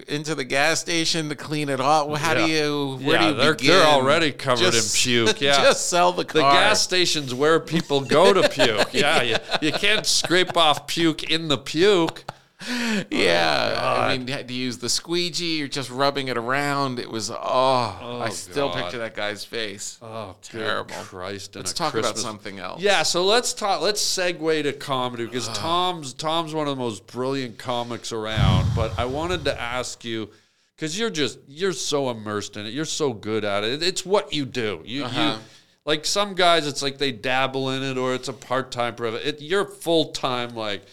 [0.08, 2.08] into the gas station to clean it off.
[2.08, 2.98] Well, how do you?
[3.02, 3.68] Where Yeah, do you they're- begin?
[3.72, 5.62] they're already covered in puke, yeah.
[5.62, 6.42] just sell the car.
[6.42, 8.94] The gas station's where people go to puke.
[8.94, 12.24] Yeah, you, you can't scrape off puke in the puke.
[13.10, 14.28] Yeah, I God.
[14.28, 15.58] mean, you use the squeegee?
[15.58, 17.00] You're just rubbing it around.
[17.00, 18.84] It was oh, I still God.
[18.84, 19.98] picture that guy's face.
[20.02, 20.94] Oh, Terrible.
[20.96, 21.56] Christ!
[21.56, 22.82] Let's talk about something else.
[22.82, 23.82] Yeah, so let's talk.
[23.82, 28.70] Let's segue to comedy because Tom's Tom's one of the most brilliant comics around.
[28.76, 30.30] But I wanted to ask you
[30.76, 32.74] because you're just you're so immersed in it.
[32.74, 33.82] You're so good at it.
[33.82, 34.82] It's what you do.
[34.84, 35.38] You Uh-huh.
[35.38, 35.40] you
[35.86, 36.68] like some guys.
[36.68, 38.96] It's like they dabble in it or it's a part time.
[39.00, 40.86] It you're full time like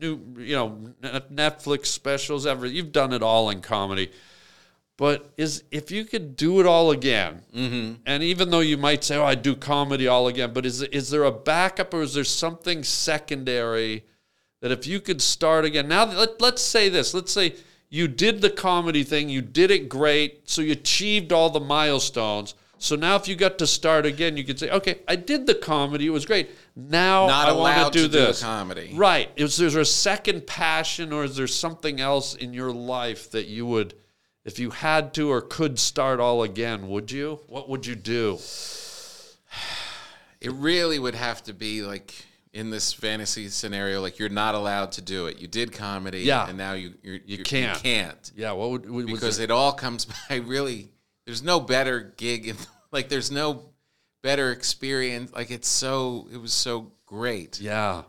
[0.00, 2.46] new you know Netflix specials.
[2.46, 4.10] Ever you've done it all in comedy.
[4.96, 8.00] But is if you could do it all again, mm-hmm.
[8.04, 11.10] and even though you might say, "Oh, I do comedy all again," but is is
[11.10, 14.04] there a backup or is there something secondary
[14.60, 15.86] that if you could start again?
[15.86, 17.14] Now, let, let's say this.
[17.14, 17.54] Let's say
[17.88, 22.54] you did the comedy thing, you did it great, so you achieved all the milestones.
[22.80, 25.54] So now, if you got to start again, you could say, "Okay, I did the
[25.54, 26.50] comedy; it was great.
[26.76, 28.92] Now Not I want to do to do this comedy.
[28.94, 29.30] Right?
[29.36, 33.66] Is there a second passion, or is there something else in your life that you
[33.66, 33.94] would?
[34.44, 37.40] If you had to or could start all again, would you?
[37.48, 38.38] What would you do?
[40.40, 42.14] It really would have to be like
[42.52, 45.38] in this fantasy scenario, like you're not allowed to do it.
[45.40, 46.48] You did comedy, Yeah.
[46.48, 47.76] and now you you're, you can't.
[47.76, 50.90] You can't Yeah, what would, would because it all comes by really.
[51.28, 52.56] There's no better gig, in,
[52.90, 53.68] like there's no
[54.22, 55.30] better experience.
[55.30, 57.60] Like it's so it was so great.
[57.60, 58.04] yeah,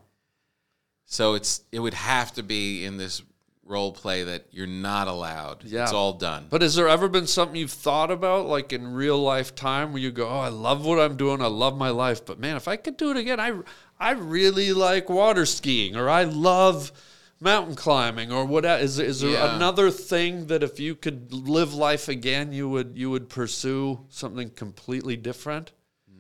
[1.06, 3.22] So it's it would have to be in this
[3.66, 5.66] role play that you're not allowed.
[5.66, 5.84] Yeah.
[5.84, 6.48] It's all done.
[6.50, 10.02] but has there ever been something you've thought about, like in real life time, where
[10.02, 12.70] you go, "Oh, I love what I'm doing, I love my life, but man, if
[12.70, 13.52] I could do it again, I
[14.00, 16.94] I really like water skiing, or I love."
[17.42, 18.66] Mountain climbing, or what?
[18.66, 19.56] Is is there Yeah.
[19.56, 24.50] another thing that if you could live life again, you would you would pursue something
[24.50, 25.72] completely different?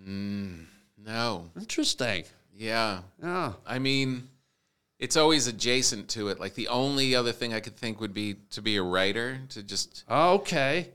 [0.08, 0.66] Mm,
[0.98, 1.52] no.
[1.60, 2.24] Interesting.
[2.56, 3.02] Yeah.
[3.22, 3.54] Yeah.
[3.66, 4.30] I mean,
[4.98, 6.40] it's always adjacent to it.
[6.40, 9.62] Like the only other thing I could think would be to be a writer, to
[9.62, 10.90] just oh, Okay.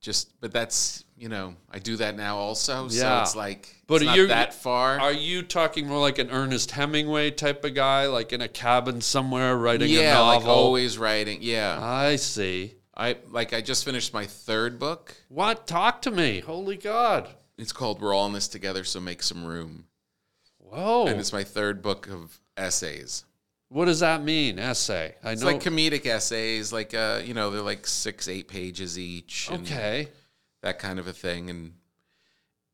[0.00, 2.84] just but that's you know I do that now also.
[2.88, 2.88] Yeah.
[2.88, 5.00] So it's like But it's not you're- that far.
[5.00, 9.00] Are you talking more like an Ernest Hemingway type of guy, like in a cabin
[9.00, 11.38] somewhere writing a yeah, like always writing.
[11.42, 12.74] Yeah, I see.
[12.96, 15.14] I like I just finished my third book.
[15.28, 15.66] What?
[15.66, 16.40] Talk to me.
[16.40, 17.28] Holy God.
[17.56, 19.84] It's called We're All in This Together, so make some room.
[20.58, 21.06] Whoa.
[21.06, 23.24] And it's my third book of essays.
[23.68, 24.58] what does that mean?
[24.58, 25.14] Essay.
[25.22, 25.32] I know.
[25.32, 25.46] It's know.
[25.48, 29.48] like comedic essays, like uh, you know, they're like six, eight pages each.
[29.50, 30.08] and okay.
[30.62, 31.74] That kind of a thing, and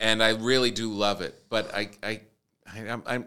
[0.00, 1.34] and I really do love it.
[1.48, 2.20] But I I,
[2.66, 3.26] I I'm, I'm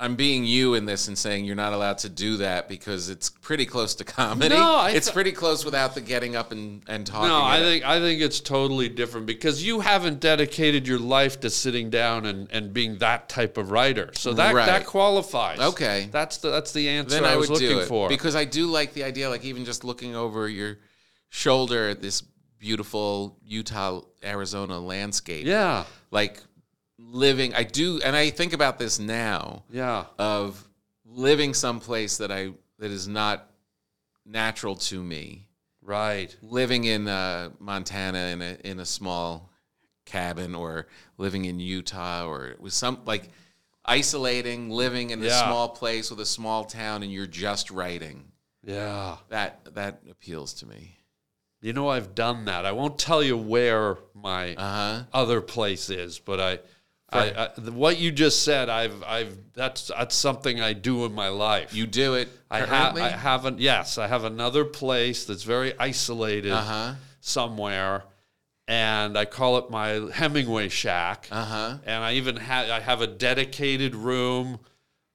[0.00, 3.30] I'm being you in this and saying you're not allowed to do that because it's
[3.30, 4.48] pretty close to comedy.
[4.48, 7.28] No, I it's pretty close without the getting up and, and talking.
[7.28, 7.62] No, I it.
[7.62, 12.26] think I think it's totally different because you haven't dedicated your life to sitting down
[12.26, 14.10] and, and being that type of writer.
[14.14, 14.66] So that Right.
[14.66, 15.60] that qualifies.
[15.60, 16.08] Okay.
[16.10, 18.08] That's the that's the answer then I, I was would looking do it for.
[18.08, 20.78] because I do like the idea, like even just looking over your
[21.30, 22.22] shoulder at this
[22.64, 25.46] beautiful Utah Arizona landscape.
[25.46, 25.84] yeah.
[26.10, 26.40] like
[26.98, 27.52] living.
[27.52, 29.64] I do, and I think about this now.
[29.70, 30.06] Yeah.
[30.18, 30.66] of
[31.04, 33.50] living someplace that I that is not
[34.24, 35.46] natural to me.
[35.82, 36.34] Right.
[36.40, 39.50] Living in uh, Montana in a in a small
[40.06, 40.86] cabin, or
[41.18, 43.28] living in Utah, or with some like
[43.84, 48.24] isolating, living in a small place with a small town, and you're just writing.
[48.64, 49.18] Yeah.
[49.28, 50.96] That that appeals to me.
[51.64, 52.66] You know I've done that.
[52.66, 55.02] I won't tell you where my Uh huh.
[55.14, 56.58] other place is, but I,
[57.10, 61.14] I, I the, what you just said, I've, I've, that's, that's something I do in
[61.14, 61.72] my life.
[61.72, 62.28] You do it.
[62.50, 63.60] I have, I haven't.
[63.60, 66.94] Yes, I have another place that's very isolated Uh huh.
[67.20, 68.04] somewhere,
[68.68, 71.28] and I call it my Hemingway shack.
[71.30, 71.78] Uh huh.
[71.86, 74.58] And I even have, I have a dedicated room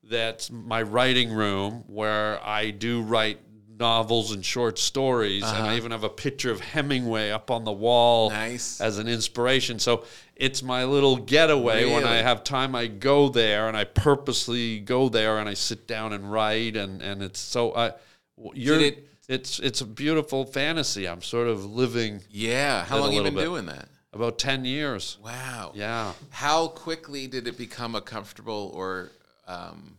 [0.01, 3.37] that's my writing room where I do write
[3.79, 7.71] novels and short stories, and I even have a picture of Hemingway up on the
[7.71, 8.37] wall Uh-huh.
[8.39, 8.81] Nice.
[8.81, 9.79] as an inspiration.
[9.79, 10.03] So
[10.35, 11.91] it's my little getaway.
[11.91, 15.87] When I have time, I go there, and I purposely go there, and I sit
[15.87, 17.73] down and write, and and it's so.
[17.75, 17.93] I,
[18.53, 21.07] you're, it- it's it's a beautiful fantasy.
[21.07, 22.83] I'm sort of living Yeah.
[22.85, 23.43] How long you been bit.
[23.43, 23.87] doing that?
[24.11, 25.19] about ten years.
[25.23, 25.71] Wow.
[25.75, 26.13] Yeah.
[26.31, 29.11] How quickly did it become a comfortable or
[29.47, 29.97] um,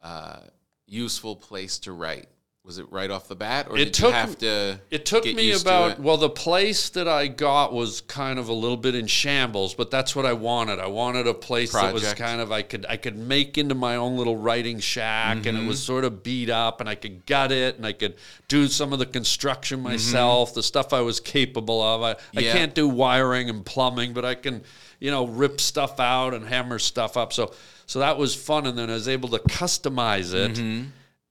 [0.00, 0.36] uh,
[0.86, 2.28] useful place to write?
[2.64, 4.78] Was it right off the bat, or It did took- you have to?
[4.88, 8.52] It took me to about well, the place that I got was kind of a
[8.52, 10.78] little bit in shambles, but that's what I wanted.
[10.78, 13.96] I wanted a place that was kind of I could I could make into my
[13.96, 15.64] own little writing shack, and Mm-hmm.
[15.64, 18.14] it was sort of beat up, and I could gut it, and I could
[18.46, 19.88] do some of the construction Mm-hmm.
[19.88, 22.02] myself, the stuff I was capable of.
[22.02, 22.52] I, I Yeah.
[22.52, 24.62] can't do wiring and plumbing, but I can
[25.00, 27.32] you know rip stuff out and hammer stuff up.
[27.32, 27.52] So
[27.86, 30.84] so that was fun, and then I was able to customize it Mm-hmm.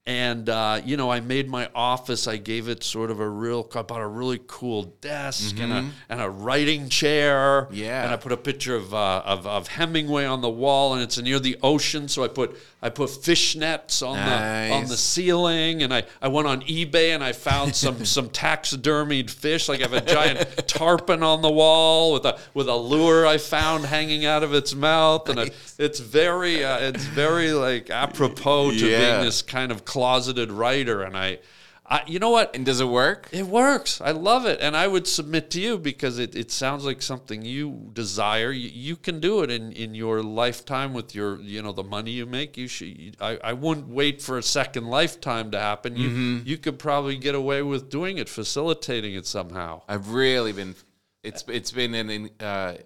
[0.04, 2.26] And uh, you know, I made my office.
[2.26, 5.90] I gave it sort of a real, I bought a really cool desk and a
[6.08, 7.62] and a writing chair.
[7.62, 7.74] Mm-hmm.
[7.74, 8.04] Yeah.
[8.04, 11.18] and I put a picture of, uh, of of Hemingway on the wall, and it's
[11.18, 12.08] near the ocean.
[12.08, 16.48] So I put I put fishnets on the on the ceiling, and I, I went
[16.48, 19.68] on eBay and I found some some taxidermied fish.
[19.68, 23.38] Like I have a giant tarpon on the wall with a with a lure I
[23.38, 28.72] found hanging out of its mouth, and it, it's very uh, it's very like apropos
[28.72, 28.98] to Yeah.
[29.12, 31.02] being this kind of closeted writer.
[31.02, 31.38] And I,
[31.92, 32.56] I you know what?
[32.56, 33.28] And does it work?
[33.32, 34.00] It works.
[34.00, 37.42] I love it, and I would submit to you because it, it sounds like something
[37.42, 38.50] you desire.
[38.50, 42.12] You, you can do it in, in your lifetime with your you know the money
[42.12, 42.56] you make.
[42.56, 43.18] You should.
[43.20, 45.94] I, I wouldn't wait for a second lifetime to happen.
[45.96, 46.08] You
[46.46, 49.82] you could probably get away with doing it, facilitating it somehow.
[49.86, 50.74] I've really been.
[51.22, 52.30] It's it's been an.
[52.40, 52.76] Uh,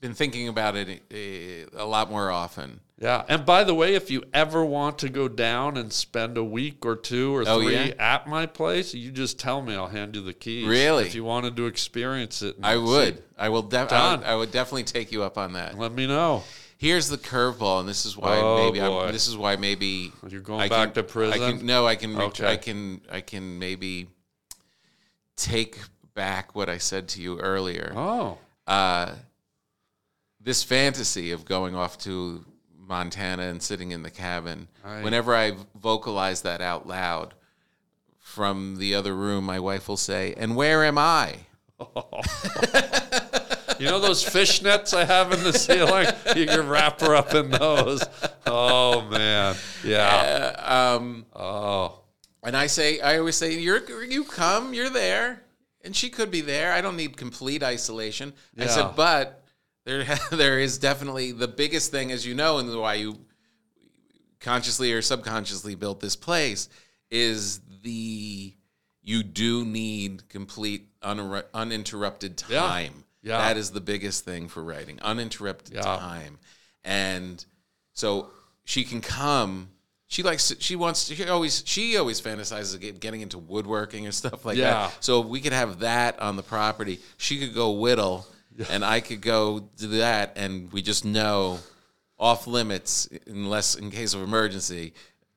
[0.00, 2.80] been thinking about it uh, a lot more often.
[2.98, 3.24] Yeah.
[3.28, 6.84] And by the way, if you ever want to go down and spend a week
[6.84, 7.94] or two or Oh, three yeah?
[7.98, 9.74] at my place, you just tell me.
[9.74, 10.66] I'll hand you the keys.
[10.66, 11.04] Really?
[11.06, 13.22] If you wanted to experience it, I see- would.
[13.38, 13.62] I will.
[13.62, 15.78] Def- I, would I would definitely take you up on that.
[15.78, 16.42] Let me know.
[16.76, 19.00] Here's the curveball, and this is why Oh, maybe boy.
[19.06, 21.42] I'm, this is why maybe You're going I back can- to prison?
[21.42, 22.16] I can, no, I can.
[22.18, 22.46] Okay.
[22.46, 23.00] I can.
[23.10, 24.08] I can maybe
[25.36, 25.78] take
[26.14, 27.92] back what I said to you earlier.
[27.96, 28.38] Oh.
[28.66, 29.14] Uh,
[30.40, 32.44] this fantasy of going off to
[32.78, 34.68] Montana and sitting in the cabin.
[35.04, 37.34] Whenever I vocalize that out loud
[38.18, 41.36] from the other room, my wife will say, "And where am I?"
[43.78, 46.06] You know those fishnets I have in the ceiling?
[46.36, 48.04] You can wrap her up in those.
[48.44, 49.56] Oh man.
[49.82, 50.54] Yeah.
[50.58, 52.00] Uh, um, Oh.
[52.42, 55.44] And I say, I always say, you're you come, you're there,
[55.82, 56.72] and she could be there.
[56.72, 58.34] I don't need complete isolation.
[58.58, 59.39] I said, but
[59.90, 63.18] there there is definitely the biggest thing, as you know, and why you
[64.40, 66.68] consciously or subconsciously built this place
[67.10, 68.54] is the
[69.02, 73.04] you do need complete uninter- uninterrupted time.
[73.22, 73.38] Yeah.
[73.38, 75.82] That is the biggest thing for writing, uninterrupted Yeah.
[75.82, 76.38] time.
[76.84, 77.44] And
[77.92, 78.30] so
[78.64, 79.68] she can come.
[80.06, 80.48] She likes.
[80.48, 81.08] To, she wants.
[81.08, 81.62] To, she always.
[81.66, 84.70] She always fantasizes of getting into woodworking and stuff like Yeah.
[84.88, 85.04] that.
[85.04, 88.26] So if we could have that on the property, she could go whittle,
[88.70, 91.58] and I could go do that, and we just know
[92.18, 94.92] off limits unless in case of emergency.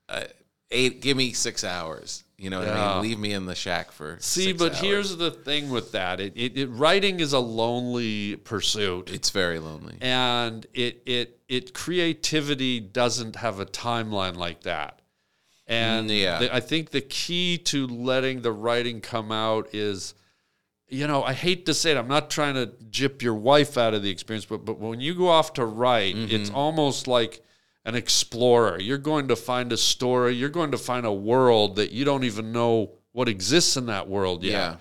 [0.09, 0.25] Uh,
[0.71, 1.01] eight.
[1.01, 2.23] Give me six hours.
[2.37, 3.01] You know what I mean?
[3.03, 4.17] Leave me in the shack for.
[4.19, 4.81] See, but hours.
[4.81, 9.09] here's the thing with that: it, it, it writing is a lonely pursuit.
[9.13, 9.95] It's very lonely.
[10.01, 14.99] and it it it creativity doesn't have a timeline like that
[15.67, 16.39] and Mm, yeah.
[16.39, 20.13] the- i think the key to letting the writing come out is
[20.89, 23.93] you know i hate to say it i'm not trying to jip your wife out
[23.93, 26.55] of the experience but but when you go off to write it's Mm-hmm.
[26.55, 27.41] almost like
[27.85, 31.91] an explorer you're going to find a story you're going to find a world that
[31.91, 34.75] you don't even know what exists in that world yet Yeah.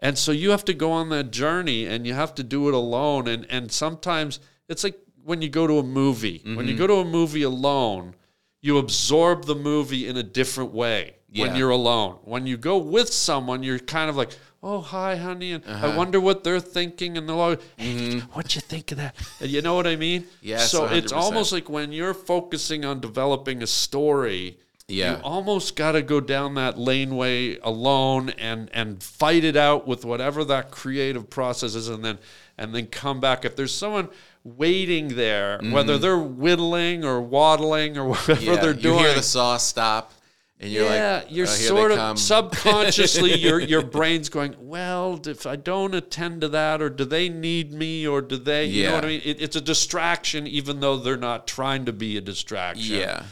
[0.00, 2.74] and so you have to go on that journey and you have to do it
[2.74, 3.26] alone.
[3.28, 6.68] And, and sometimes it's like when you go to a movie, when Mm-hmm.
[6.68, 8.14] you go to a movie alone,
[8.60, 12.18] you absorb the movie in a different way when you're alone.
[12.24, 14.30] When you go with someone, you're kind of like,
[14.68, 15.52] oh, hi, honey.
[15.52, 15.86] And Uh-huh.
[15.86, 17.16] I wonder what they're thinking.
[17.16, 19.14] And they're like, hey, what'd you think of that?
[19.40, 20.22] And you know what I mean?
[20.22, 20.46] Mm-hmm.
[20.52, 21.16] Yes, So it's 100%.
[21.16, 24.58] almost like when you're focusing on developing a story,
[24.88, 25.16] Yeah.
[25.18, 30.04] you almost got to go down that laneway alone and and fight it out with
[30.04, 32.18] whatever that creative process is, and then
[32.58, 33.44] and then come back.
[33.44, 34.08] If there's someone
[34.44, 38.50] waiting there, whether they're whittling or waddling or whatever Mm-hmm.
[38.54, 40.12] Yeah, they're doing you hear the saw stop,
[40.58, 45.20] and you're yeah, like, you're "Oh, sort of come." subconsciously your your brain's going, well,
[45.26, 48.66] if I don't attend to that, or do they need me, or do they?
[48.66, 49.22] You know what I mean?
[49.24, 52.96] It, it's a distraction, even though they're not trying to be a distraction.
[52.96, 53.24] Yeah.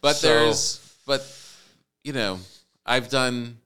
[0.00, 1.26] But So- there's but
[2.02, 2.38] you know,
[2.86, 3.58] I've done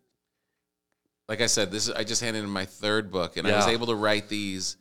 [1.28, 3.66] like I said, this is I just handed in my third book and I was
[3.66, 4.76] able to write these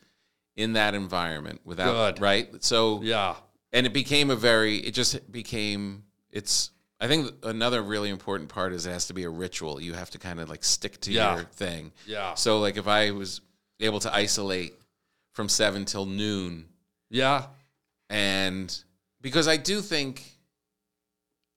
[0.55, 2.21] in that environment without Good.
[2.21, 2.63] right?
[2.63, 3.35] So yeah,
[3.71, 6.71] and it became a very it just became it's
[7.03, 9.81] I think another really important part is it has to be a ritual.
[9.81, 11.35] You have to kind of like stick to Yeah.
[11.35, 11.91] your thing.
[12.05, 13.41] yeah, So like if I was
[13.81, 14.73] able to isolate
[15.33, 16.65] from 7 till noon
[17.09, 17.47] yeah.
[18.09, 18.73] and
[19.19, 20.23] because I do think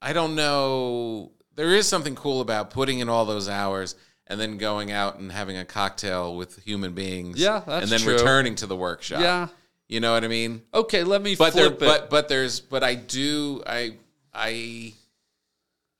[0.02, 3.94] I don't know there is something cool about putting in all those hours
[4.26, 8.00] and then going out and having a cocktail with human beings Yeah, that's and then
[8.00, 8.14] true.
[8.14, 9.20] returning to the workshop.
[9.20, 9.48] Yeah.
[9.88, 10.62] You know what I mean?
[10.74, 11.86] Okay, let me But there flip it.
[11.86, 13.94] but but there's but I do I
[14.34, 14.92] I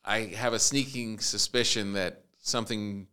[0.06, 3.08] I have a sneaking suspicion that something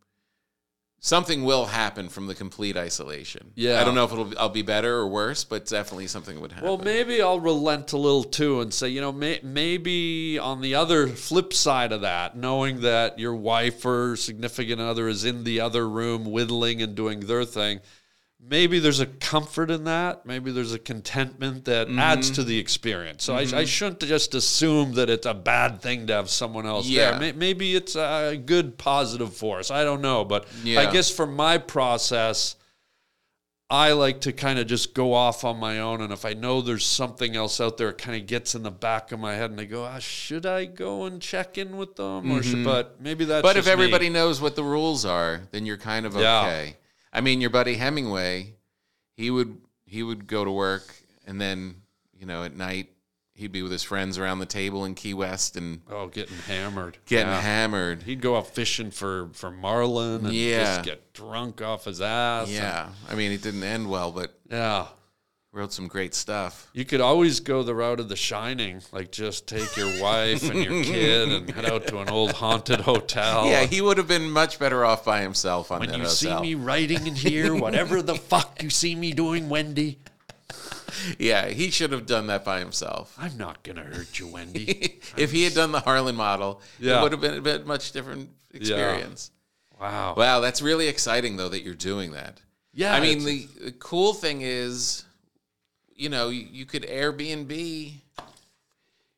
[0.99, 3.51] something will happen from the complete isolation.
[3.55, 3.81] Yeah.
[3.81, 6.67] I don't know if it'll I'll be better or worse, but definitely something would happen.
[6.67, 10.75] well, maybe I'll relent a little too and say, you know, may, maybe on the
[10.75, 15.59] other flip side of that, knowing that your wife or significant other is in the
[15.59, 17.81] other room whittling and doing their thing,
[18.49, 20.25] maybe there's a comfort in that.
[20.25, 22.35] Maybe there's a contentment that adds Mm-hmm.
[22.35, 23.23] to the experience.
[23.23, 26.85] So I, I shouldn't just assume that it's a bad thing to have someone else
[26.87, 27.11] Yeah.
[27.11, 27.19] there.
[27.19, 29.71] May- Maybe it's a good positive force.
[29.71, 30.23] I don't know.
[30.25, 32.55] But I guess for my process,
[33.69, 36.61] I like to kind of just go off on my own, and if I know
[36.61, 39.49] there's something else out there, it kind of gets in the back of my head,
[39.49, 43.01] and I go, ah, "Should I go and check in with them?" Or should, but
[43.01, 43.37] maybe that's.
[43.39, 43.47] Mm-hmm.
[43.47, 43.83] But if just me.
[43.83, 46.43] everybody knows what the rules are, then you're kind of Yeah.
[47.13, 48.55] I mean, your buddy Hemingway,
[49.15, 50.93] he would he would go to work
[51.27, 51.75] and then
[52.19, 52.89] you know at night
[53.35, 56.97] he'd be with his friends around the table in Key West and oh, getting hammered,
[57.05, 57.41] getting Yeah.
[57.41, 58.03] hammered.
[58.03, 60.63] He'd go out fishing for for marlin and Yeah.
[60.75, 62.47] just get drunk off his ass.
[62.47, 64.87] and- Yeah, I mean, it didn't end well, but yeah.
[65.53, 66.67] Wrote some great stuff.
[66.73, 70.63] You could always go the route of The Shining, like just take your wife and
[70.63, 73.45] your kid and head out to an old haunted hotel.
[73.47, 76.15] yeah, he would have been much better off by himself on When that you hotel.
[76.37, 79.99] see me writing in here, whatever the fuck you see me doing, Wendy,
[81.19, 83.15] yeah, he should have done that by himself.
[83.19, 85.01] I'm not gonna hurt you, Wendy.
[85.17, 86.99] if he had done the Harland model, Yeah.
[86.99, 89.29] it would have been a bit much different experience.
[89.79, 90.15] Wow.
[90.17, 92.41] Wow, that's really exciting though that you're doing that.
[92.73, 92.95] Yeah.
[92.95, 95.03] I mean, the, the cool thing is,
[95.95, 97.93] you know, you, you could Airbnb.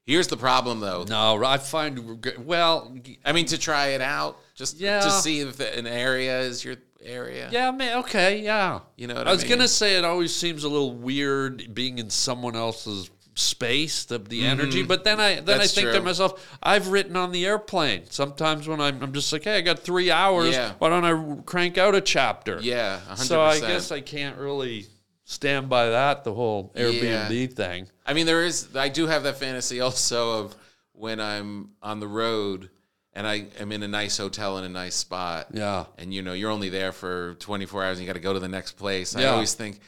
[0.05, 1.03] Here's the problem though.
[1.07, 2.95] no, I find well,
[3.26, 4.99] I mean, to try it out, just Yeah.
[5.01, 7.49] to see if an area is your area.
[7.51, 8.82] yeah, man, okay, yeah.
[8.97, 9.49] You know I I was mean?
[9.51, 14.45] gonna say it always seems a little weird being in someone else's space, the the
[14.45, 14.84] energy.
[14.84, 15.45] But then I then Mm-hmm.
[15.45, 18.03] That's I think to myself, I've written on the airplane.
[18.09, 20.53] Sometimes when I'm I'm just like, hey, I got three hours.
[20.53, 20.73] Yeah.
[20.78, 22.59] Why don't I crank out a chapter?
[22.61, 23.17] Yeah, 100%.
[23.17, 24.86] So I guess I can't really
[25.26, 26.23] stand by that.
[26.23, 27.88] The whole Airbnb thing.
[28.05, 28.76] I mean, there is.
[28.76, 30.55] I do have that fantasy also of
[30.93, 32.69] when I'm on the road
[33.13, 35.47] and I am in a nice hotel in a nice spot.
[35.51, 35.86] Yeah.
[35.97, 38.39] And you know, you're only there for 24 hours and you got to go to
[38.39, 39.15] the next place.
[39.15, 39.80] I always think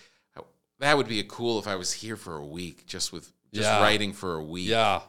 [0.79, 3.81] that would be cool if I was here for a week just with just Yeah.
[3.81, 4.67] writing for a week.
[4.69, 5.01] Yeah.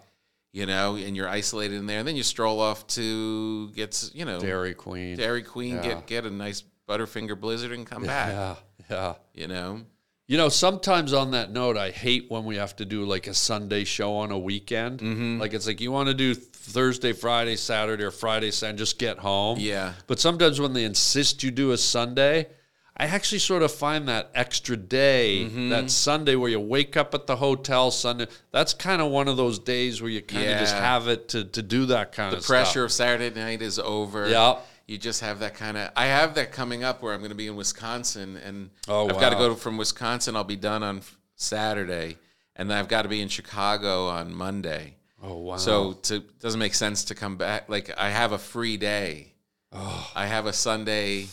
[0.52, 4.24] You know, and you're isolated in there and then you stroll off to get, you
[4.24, 5.16] know, Dairy Queen.
[5.16, 5.82] Dairy Queen, Yeah.
[5.82, 8.30] get get a nice Butterfinger Blizzard and come back.
[8.32, 8.54] Yeah.
[8.90, 9.14] Yeah.
[9.34, 9.80] You know?
[10.28, 13.32] You know, sometimes on that note, I hate when we have to do like a
[13.34, 15.00] Sunday show on a weekend.
[15.00, 15.40] Mm-hmm.
[15.40, 19.16] Like it's like you want to do Thursday, Friday, Saturday, or Friday, Saturday, just get
[19.18, 19.58] home.
[19.58, 19.94] Yeah.
[20.06, 22.48] But sometimes when they insist you do a Sunday,
[22.94, 25.70] I actually sort of find that extra day, Mm-hmm.
[25.70, 28.26] that Sunday where you wake up at the hotel Sunday.
[28.50, 31.44] That's kind of one of those days where you kind of just have it to,
[31.44, 32.84] to do that kind The of The pressure stuff.
[32.84, 34.28] of Saturday night is over.
[34.28, 34.58] Yeah.
[34.88, 35.90] You just have that kind of.
[35.94, 39.20] I have that coming up where I'm going to be in Wisconsin, and Oh, I've
[39.20, 40.34] got to go from Wisconsin.
[40.34, 41.02] I'll be done on
[41.36, 42.16] Saturday,
[42.56, 44.96] and then I've got to be in Chicago on Monday.
[45.22, 45.56] Oh wow!
[45.58, 47.68] So to doesn't make sense to come back.
[47.68, 49.34] Like I have a free day.
[49.72, 50.10] Oh.
[50.14, 51.26] I have a Sunday,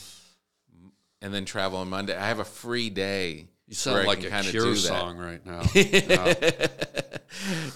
[1.21, 2.15] and then travel on Monday.
[2.15, 3.47] I have a free day.
[3.67, 5.61] you sound like a Cure song right now.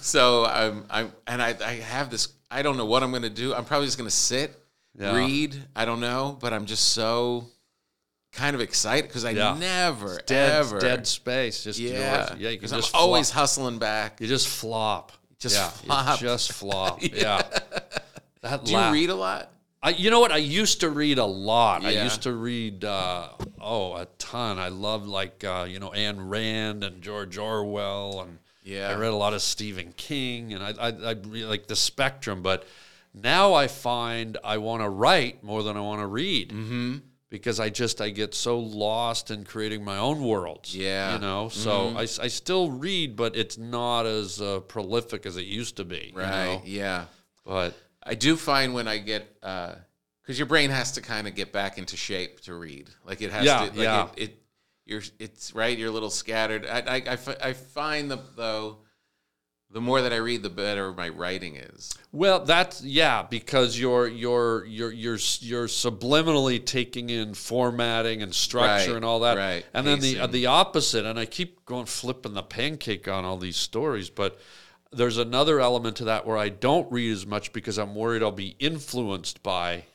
[0.01, 2.29] So I'm, I'm, and I, I have this.
[2.49, 3.53] I don't know what I'm going to do.
[3.53, 4.55] I'm probably just going to sit,
[4.97, 5.15] Yeah.
[5.15, 5.55] read.
[5.75, 7.47] I don't know, but I'm just so
[8.31, 9.55] kind of excited because I Yeah.
[9.57, 11.63] never, dead, ever, dead space.
[11.63, 12.39] Just yeah, yours.
[12.39, 12.49] yeah.
[12.49, 13.41] You can 'Cause I'm always flop.
[13.41, 14.19] hustling back.
[14.21, 15.11] You just flop.
[15.39, 16.19] Just yeah, flop.
[16.19, 17.01] Just flop.
[17.03, 17.41] yeah.
[18.41, 19.51] That Do you read a lot?
[19.81, 20.33] I, you know what?
[20.33, 21.85] I used to read a lot.
[21.85, 23.29] I used to read, uh,
[23.61, 24.59] oh, a ton.
[24.59, 28.89] I loved like uh, you know Ayn Rand and George Orwell, and Yeah.
[28.89, 32.41] I read a lot of Stephen King, and I I, I like the spectrum.
[32.43, 32.65] But
[33.13, 36.49] now I find I want to write more than I want to read.
[36.49, 36.97] Mm-hmm.
[37.29, 40.75] Because I just I get so lost in creating my own worlds.
[40.75, 41.13] Yeah.
[41.13, 41.49] you know.
[41.49, 45.85] So I, I still read, but it's not as uh, prolific as it used to
[45.85, 46.11] be.
[46.11, 46.45] you Right.
[46.45, 46.61] know?
[46.65, 47.05] Yeah.
[47.45, 51.51] But I do find when I get, because your brain has to kind of get
[51.53, 52.89] back into shape to read.
[53.05, 53.65] Like it has Yeah, to.
[53.65, 54.07] Like yeah.
[54.17, 54.41] It, it,
[54.85, 55.01] you're.
[55.19, 55.77] It's right.
[55.77, 56.65] You're a little scattered.
[56.65, 56.79] I.
[56.79, 56.95] I.
[57.13, 57.17] I,
[57.49, 58.79] I find the though.
[59.71, 61.93] The more that I read, the better my writing is.
[62.11, 68.89] Well, that's yeah, because you're you're you're you're you're subliminally taking in formatting and structure
[68.89, 71.05] Right, and all that, right, and then the uh, the opposite.
[71.05, 74.39] And I keep going flipping the pancake on all these stories, but
[74.91, 78.31] there's another element to that where I don't read as much because I'm worried I'll
[78.31, 79.85] be influenced by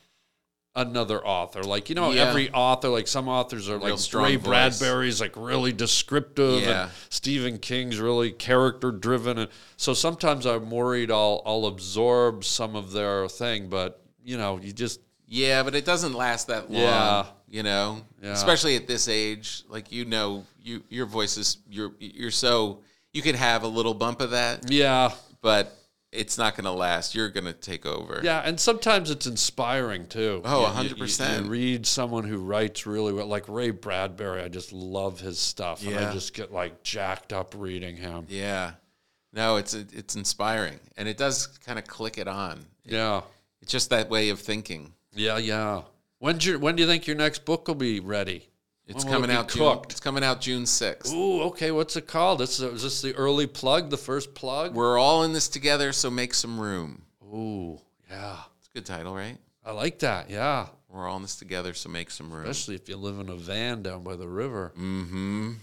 [0.75, 1.63] another author.
[1.63, 2.23] Like you know, Yeah.
[2.29, 4.45] every author, like some authors are Real like Ray voice.
[4.79, 6.83] Bradbury's like really descriptive, Yeah.
[6.83, 12.75] and Stephen King's really character driven, and so sometimes I'm worried I'll I'll absorb some
[12.75, 16.81] of their thing, but you know, you just Yeah, but it doesn't last that long.
[16.81, 17.25] Yeah.
[17.49, 18.33] You know, Yeah.
[18.33, 19.63] especially at this age.
[19.69, 22.81] Like you know, you your voice is you're you're so
[23.13, 25.11] you could have a little bump of that, yeah,
[25.41, 25.73] but
[26.15, 27.13] it's not going to last.
[27.15, 28.21] You're going to take over.
[28.23, 30.41] yeah, and sometimes it's inspiring too.
[30.45, 31.37] Oh, You- you- 100%.
[31.39, 34.41] You, you read someone who writes really well, like Ray Bradbury.
[34.41, 38.25] I just love his stuff, and I just get like jacked up reading him.
[38.29, 38.71] Yeah.
[39.33, 42.65] No, it's it's inspiring, and it does kind of click it on.
[42.85, 43.21] Yeah,
[43.61, 44.93] It's just that way of thinking.
[45.13, 45.81] yeah, yeah.
[46.19, 48.47] When's your when do you think your next book will be ready?
[48.87, 49.47] It's When it coming be out.
[49.49, 49.91] June, cooked?
[49.93, 51.11] it's coming out June sixth.
[51.13, 51.71] Ooh, okay.
[51.71, 52.39] What's it called?
[52.39, 54.75] This is this the early plug, the first plug.
[54.75, 57.01] We're all in this together, so make some room.
[57.23, 57.79] Ooh,
[58.09, 58.37] yeah.
[58.59, 59.37] It's a good title, right?
[59.65, 60.29] I like that.
[60.29, 62.43] Yeah, We're all in this together, so make some room.
[62.45, 64.71] especially if you live in a van down by the river.
[64.77, 65.53] Mm-hmm.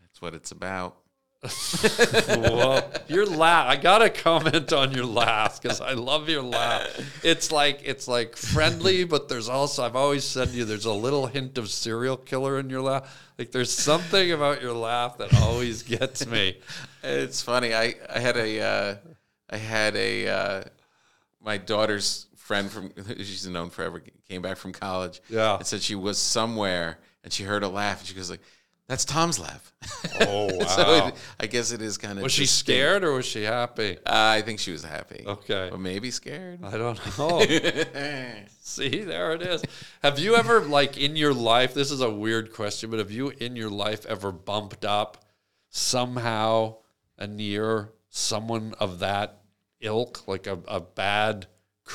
[0.00, 0.96] That's what it's about.
[2.28, 2.80] Whoa.
[3.08, 3.66] Your laugh.
[3.68, 6.86] I gotta comment on your laugh because I love your laugh.
[7.24, 10.92] It's like it's like friendly, but there's also I've always said to you there's a
[10.92, 13.32] little hint of serial killer in your laugh.
[13.38, 16.58] Like there's something about your laugh that always gets me.
[17.02, 17.74] It's funny.
[17.74, 18.96] I I had a uh,
[19.50, 20.64] I had a uh,
[21.40, 25.20] my daughter's friend from she's known forever came back from college.
[25.28, 25.56] Yeah.
[25.56, 28.42] and said she was somewhere and she heard a laugh and she goes like,
[28.88, 29.72] "That's Tom's laugh."
[30.20, 30.66] Oh wow.
[30.66, 32.22] so it, I guess it is kind of.
[32.22, 33.98] was she scared or was she happy?
[33.98, 35.24] Uh, I think she was happy.
[35.26, 35.68] Okay.
[35.70, 36.60] but maybe scared.
[36.64, 37.40] I don't know.
[38.60, 39.62] See, there it is.
[40.02, 43.30] Have you ever, like, in your life, this is a weird question, but have you
[43.30, 45.24] in your life ever bumped up
[45.68, 46.76] somehow
[47.18, 49.42] a near someone of that
[49.80, 51.46] ilk, like a, a bad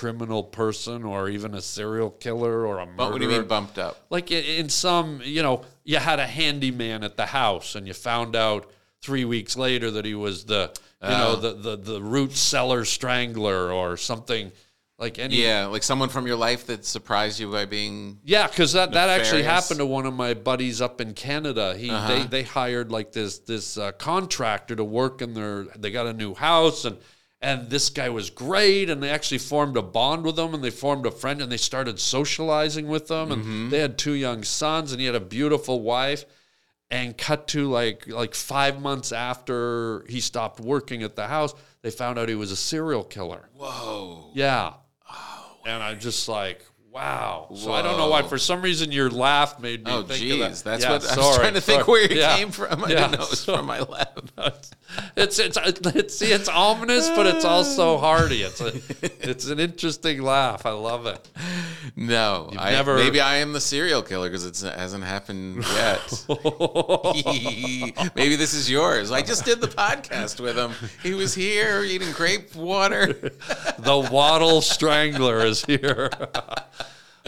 [0.01, 2.95] criminal person or even a serial killer or a murderer?
[2.97, 3.93] But what do you mean bumped up?
[4.09, 8.35] like in, some, you know, you had a handyman at the house and you found
[8.35, 8.69] out
[9.01, 10.71] three weeks later that he was the,
[11.01, 11.35] you know, Oh.
[11.35, 14.51] the, the, the root cellar strangler or something
[14.99, 15.35] like any.
[15.43, 18.19] Yeah, like someone from your life that surprised you by being.
[18.23, 21.75] Yeah, because that, that actually happened to one of my buddies up in Canada.
[21.77, 22.07] He Uh-huh.
[22.07, 25.65] they, they hired like this this uh, contractor to work in their.
[25.77, 26.97] They got a new house and
[27.39, 30.71] And this guy was great, and they actually formed a bond with him, and they
[30.71, 33.69] formed a friend, and they started socializing with them, and mm-hmm.
[33.69, 36.25] they had two young sons, and he had a beautiful wife.
[36.89, 41.91] And cut to like like five months after he stopped working at the house, they
[41.91, 43.49] found out he was a serial killer.
[43.53, 44.31] Whoa.
[44.33, 44.73] Yeah.
[45.11, 46.65] oh, and I'm just like,
[46.97, 47.47] wow.
[47.55, 48.23] So I don't know why.
[48.23, 50.33] For some reason, your laugh made me Oh, think geez.
[50.33, 50.63] of that.
[50.63, 51.91] That's Yeah, what I was trying to think sorry.
[51.91, 52.35] where it Yeah.
[52.37, 52.83] came from.
[52.83, 54.73] I Yeah, didn't know it was so- from my left.
[55.17, 58.41] It's it's it's see, it's ominous, but it's also hearty.
[58.43, 58.67] It's a
[59.29, 60.65] it's an interesting laugh.
[60.65, 61.27] I love it.
[61.95, 66.23] No, I, never- maybe I am the serial killer because it hasn't happened yet.
[68.15, 69.11] maybe this is yours.
[69.11, 70.71] I just did the podcast with him.
[71.03, 73.13] He was here eating grape water.
[73.79, 76.09] The Waddle Strangler is here.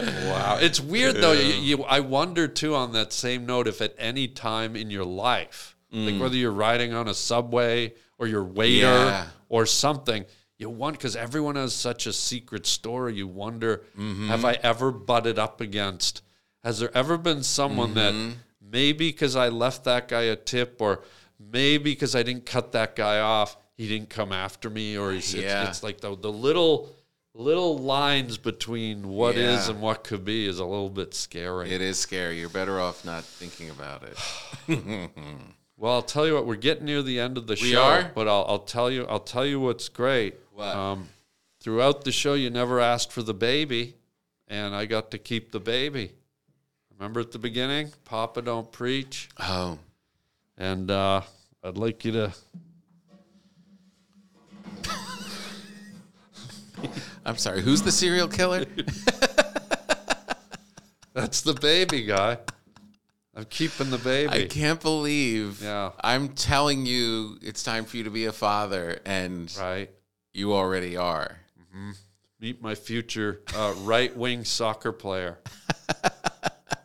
[0.02, 1.32] Wow, it's weird though.
[1.32, 5.04] You, you, I wonder too on that same note if at any time in your
[5.04, 6.12] life, Mm.
[6.12, 9.26] like whether you're riding on a subway or your waiter Yeah.
[9.48, 10.24] or something,
[10.56, 13.14] you want because everyone has such a secret story.
[13.16, 14.28] You wonder, Mm-hmm.
[14.28, 16.22] have I ever butted up against?
[16.62, 18.30] Has there ever been someone that Mm-hmm.
[18.70, 21.02] maybe because I left that guy a tip or
[21.40, 25.34] maybe because I didn't cut that guy off, he didn't come after me or he's
[25.34, 25.68] it's- Yeah.
[25.68, 26.88] it's, like the the little
[27.34, 29.72] little lines between what is Yeah.
[29.74, 31.70] and what could be is a little bit scary.
[31.72, 32.38] It is scary.
[32.40, 35.10] You're better off not thinking about it.
[35.76, 38.12] Well, I'll tell you what, we're getting near the end of the We show, are?
[38.14, 40.34] but I'll, I'll tell you, I'll tell you what's great.
[40.52, 40.76] What?
[40.76, 41.08] Um,
[41.60, 43.94] throughout the show, you never asked for the baby,
[44.46, 46.12] and I got to keep the baby.
[46.98, 49.78] Remember at the beginning, Papa don't preach, Oh,
[50.58, 51.22] and uh,
[51.64, 52.32] I'd like you to.
[57.24, 57.60] I'm sorry.
[57.62, 58.64] Who's the serial killer?
[61.14, 62.38] That's the baby guy.
[63.34, 64.32] I'm keeping the baby.
[64.32, 65.90] I can't believe Yeah.
[66.02, 69.90] I'm telling you it's time for you to be a father, and Right.
[70.32, 71.36] you already are.
[72.40, 75.38] meet my future uh, right wing soccer player.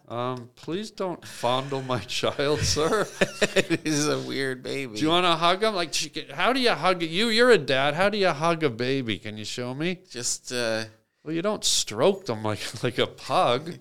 [0.08, 3.08] Um, please don't fondle my child, sir.
[3.56, 4.96] is a weird baby.
[4.98, 5.74] Do you want to hug him?
[5.74, 5.94] Like,
[6.32, 7.28] how do you hug you?
[7.30, 7.96] You're a dad.
[7.96, 9.18] How do you hug a baby?
[9.18, 10.00] Can you show me?
[10.10, 10.86] Just uh,
[11.24, 13.74] Well, you don't stroke them like like a pug.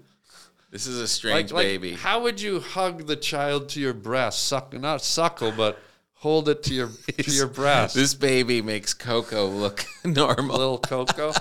[0.71, 1.93] this is a strange like baby.
[1.93, 4.45] how would you hug the child to your breast?
[4.47, 5.79] Suck, not suckle, but
[6.15, 7.95] hold it to your to your breast.
[7.95, 10.57] This baby makes Coco look normal.
[10.57, 11.33] little Coco.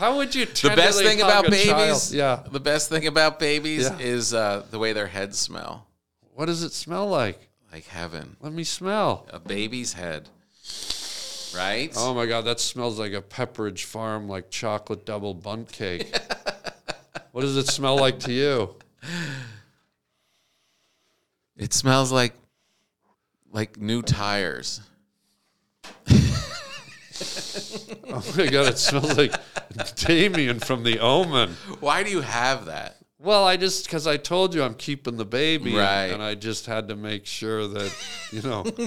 [0.00, 0.46] How would you?
[0.46, 0.76] Tell me?
[0.76, 2.10] The best thing about babies, child?
[2.12, 2.42] Yeah.
[2.50, 3.98] The best thing about babies Yeah.
[3.98, 5.86] is uh, the way their heads smell,
[6.32, 7.50] What does it smell like?
[7.70, 8.36] like heaven.
[8.40, 9.26] Let me smell.
[9.30, 10.30] A baby's head,
[11.54, 11.92] right?
[11.98, 16.18] Oh my god, that smells like a Pepperidge Farm like chocolate double Bundt cake.
[17.32, 18.74] what does it smell like to you?
[21.58, 22.32] It smells like
[23.52, 24.80] like new tires.
[28.12, 29.34] Oh my god, it smells like
[29.96, 31.50] Damien from The Omen.
[31.80, 32.96] Why do you have that?
[33.22, 36.06] Well, I just because I told you I'm keeping the baby, and- Right.
[36.06, 37.94] and, I just had to make sure that
[38.32, 38.80] you know keep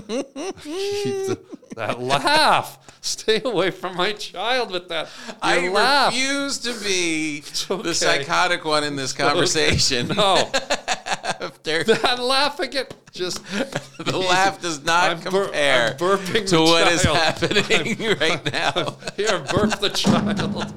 [0.64, 1.40] the,
[1.76, 2.80] that laugh.
[3.02, 5.08] Stay away from my child with that.
[5.28, 6.14] Your I laugh.
[6.14, 7.84] refuse to be okay.
[7.84, 10.08] the psychotic one in this conversation.
[10.08, 10.50] No,
[11.44, 12.86] After that laugh again.
[13.12, 13.44] Just
[14.00, 17.18] the laugh does not I'm bur- compare I'm burping to what is child.
[17.18, 18.98] happening right now.
[19.18, 20.74] here, burp the child.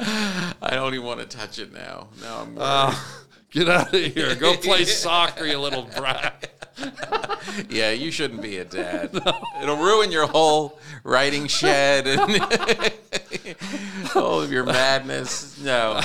[0.00, 2.08] I don't even want to touch it now.
[2.22, 2.56] Now I'm.
[2.58, 2.94] Uh,
[3.50, 4.34] get out of here.
[4.36, 6.50] Go play soccer, you little brat.
[7.68, 9.10] yeah, you shouldn't be a dad.
[9.62, 12.40] It'll ruin your whole writing shed and
[14.14, 15.58] all of your madness.
[15.60, 16.00] No.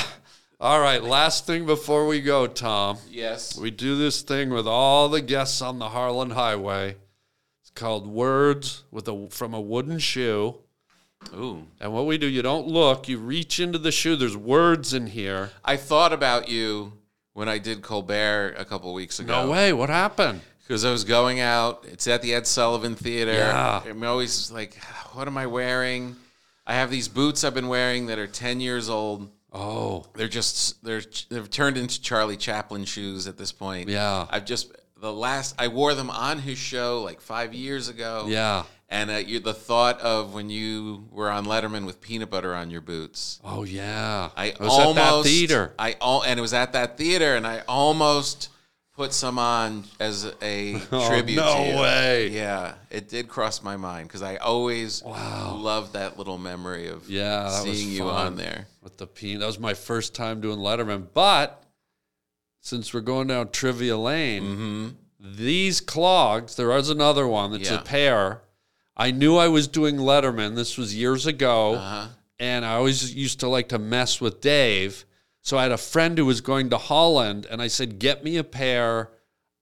[0.63, 2.97] All right, last thing before we go, Tom.
[3.09, 3.57] Yes.
[3.57, 6.95] We do this thing with all the guests on the Harland Highway.
[7.61, 10.55] It's called Words with a from a wooden shoe.
[11.35, 11.67] Ooh.
[11.81, 14.15] And what we do, you don't look, you reach into the shoe.
[14.15, 15.51] There's words in here.
[15.65, 16.93] I thought about you
[17.33, 19.43] when I did Colbert a couple weeks ago.
[19.43, 19.73] No way.
[19.73, 20.39] What happened?
[20.65, 21.83] because I was going out.
[21.91, 23.33] It's at the Ed Sullivan Theater.
[23.33, 23.81] Yeah.
[23.85, 24.75] I'm always like,
[25.11, 26.15] what am I wearing?
[26.65, 29.29] I have these boots I've been wearing that are 10 years old.
[29.53, 33.89] Oh, They're just they're they've turned into Charlie Chaplin shoes at this point.
[33.89, 34.25] Yeah.
[34.29, 38.25] I've just the last I wore them on his show like five years ago.
[38.27, 38.63] yeah.
[38.89, 42.69] And uh, you, the thought of when you were on Letterman with peanut butter on
[42.69, 43.39] your boots.
[43.43, 44.29] Oh, yeah.
[44.37, 45.73] I It was almost at that theater.
[45.79, 48.49] I all and it was at that theater, and I almost
[48.95, 51.37] put some on as a Oh, tribute.
[51.37, 51.77] no to you.
[51.79, 52.27] way.
[52.29, 55.55] Yeah, it did cross my mind because I always Wow.
[55.59, 58.67] loved that little memory of Yeah, seeing you on there.
[58.81, 59.39] with the peanut.
[59.41, 61.07] That was my first time doing Letterman.
[61.13, 61.63] But
[62.61, 65.35] since we're going down Trivia Lane, Mm-hmm.
[65.37, 67.79] these clogs, there is another one that's Yeah.
[67.79, 68.41] a pair.
[68.95, 70.55] I knew I was doing Letterman.
[70.55, 71.75] This was years ago.
[71.75, 72.07] Uh-huh.
[72.39, 75.05] And I always used to like to mess with Dave.
[75.43, 78.37] So I had a friend who was going to Holland, and I said, Get me
[78.37, 79.11] a pair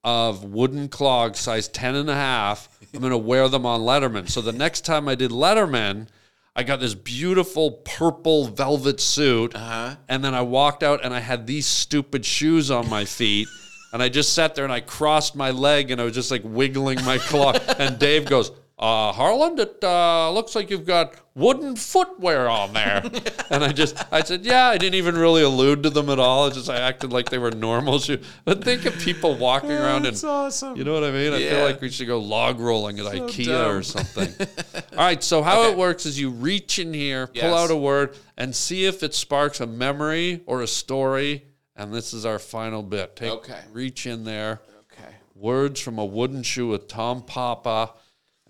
[0.04, 2.70] of wooden clogs, size 10 and a half.
[2.94, 4.30] I'm going to wear them on Letterman.
[4.30, 6.08] So the next time I did Letterman,
[6.56, 9.56] I got this beautiful purple velvet suit.
[9.56, 9.96] Uh-huh.
[10.08, 13.48] And then I walked out and I had these stupid shoes on my feet.
[13.94, 16.42] And I just sat there and I crossed my leg and I was just like
[16.44, 17.54] wiggling my claw.
[17.80, 18.52] and Dave goes,
[18.82, 23.04] uh, Harland, it uh, looks like you've got wooden footwear on there.
[23.52, 26.48] and I just, I said, yeah, I didn't even really allude to them at all.
[26.48, 28.26] It's just I acted like they were normal shoes.
[28.44, 30.76] But think of people walking around and, awesome.
[30.76, 31.32] you know what I mean?
[31.32, 34.34] I feel like we should go log rolling at IKEA or something.
[34.98, 37.54] All right, so how it works is you reach in here, pull Yes.
[37.54, 41.46] out a word, and see if it sparks a memory or a story.
[41.76, 43.16] And this is our final bit.
[43.16, 43.60] Take, Okay.
[43.72, 44.62] Reach in there.
[44.92, 45.14] okay.
[45.36, 47.92] Words from a wooden shoe with Tom Papa.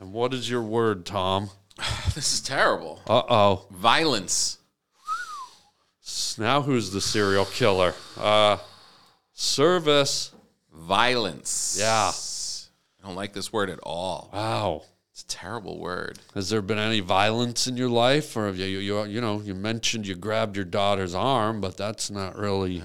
[0.02, 1.52] And what is your word, Tom?
[2.16, 3.00] This is terrible.
[3.08, 3.66] Uh oh.
[3.72, 4.58] Violence.
[6.38, 7.94] Now who's the serial killer?
[8.20, 8.58] Uh,
[9.32, 10.34] service.
[10.74, 11.78] Violence.
[11.80, 12.12] Yeah.
[12.12, 14.30] I don't like this word at all.
[14.34, 14.84] Wow.
[15.12, 16.20] It's a terrible word.
[16.34, 19.40] Has there been any violence in your life, or have you, you, you, you know,
[19.40, 22.82] you mentioned you grabbed your daughter's arm, but that's not really.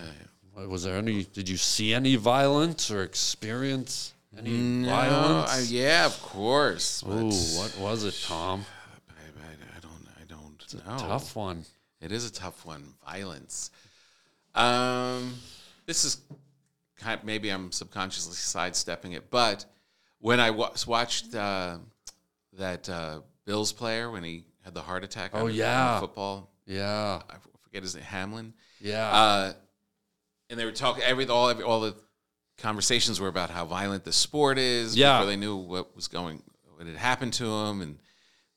[0.54, 1.24] Was there any?
[1.24, 5.50] Did you see any violence or experience any violence?
[5.50, 7.02] I- yeah, of course.
[7.04, 8.64] Ooh, what was it, Tom?
[9.08, 10.06] I, I, I don't.
[10.20, 11.08] I don't know.
[11.08, 11.64] Tough one.
[12.00, 12.84] It is a tough one.
[13.04, 13.70] Violence.
[14.54, 15.34] Um,
[15.86, 16.18] this is
[16.98, 17.18] kind.
[17.20, 19.64] of, maybe I'm subconsciously sidestepping it, but
[20.20, 21.78] when I wa- watched uh,
[22.54, 25.30] that uh, Bills player when he had the heart attack.
[25.34, 26.00] Oh, on the- the yeah.
[26.00, 26.50] football.
[26.66, 28.04] Yeah, I forget his name.
[28.04, 28.54] Hamlin.
[28.80, 29.08] yeah.
[29.10, 29.52] Uh,
[30.50, 31.94] and they were talking every all every, all the
[32.58, 34.96] conversations were about how violent the sport is.
[34.96, 35.18] Yeah.
[35.18, 36.42] before they knew what was going,
[36.76, 37.98] what had happened to him, and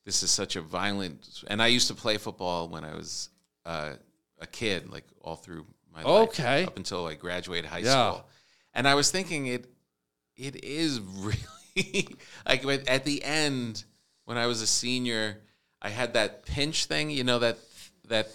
[0.05, 1.43] this is such a violent.
[1.47, 3.29] And I used to play football when I was
[3.65, 3.93] uh,
[4.39, 6.63] a kid, like all through my life, Okay.
[6.65, 8.11] up until I graduated high Yeah.
[8.11, 8.25] school.
[8.73, 9.67] And I was thinking it,
[10.37, 12.07] it is really
[12.45, 13.83] like at the end
[14.25, 15.37] when I was a senior,
[15.81, 17.57] I had that pinch thing, you know that
[18.07, 18.29] that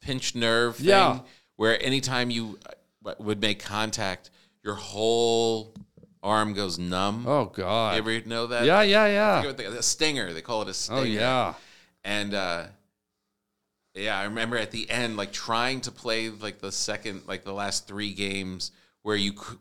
[0.00, 1.20] pinch nerve thing, Yeah.
[1.56, 2.58] where anytime you
[3.04, 4.30] uh, would make contact,
[4.62, 5.74] your whole
[6.22, 7.24] arm goes numb.
[7.26, 7.92] oh God.
[7.94, 8.64] You ever know that?
[8.64, 9.40] yeah, yeah, yeah.
[9.42, 10.32] forget what they- a stinger.
[10.32, 11.00] They call it a stinger.
[11.00, 11.54] Oh yeah.
[12.04, 12.66] And uh,
[13.94, 17.52] yeah, I remember at the end, like trying to play like the second, like the
[17.52, 18.70] last three games
[19.02, 19.56] where you c-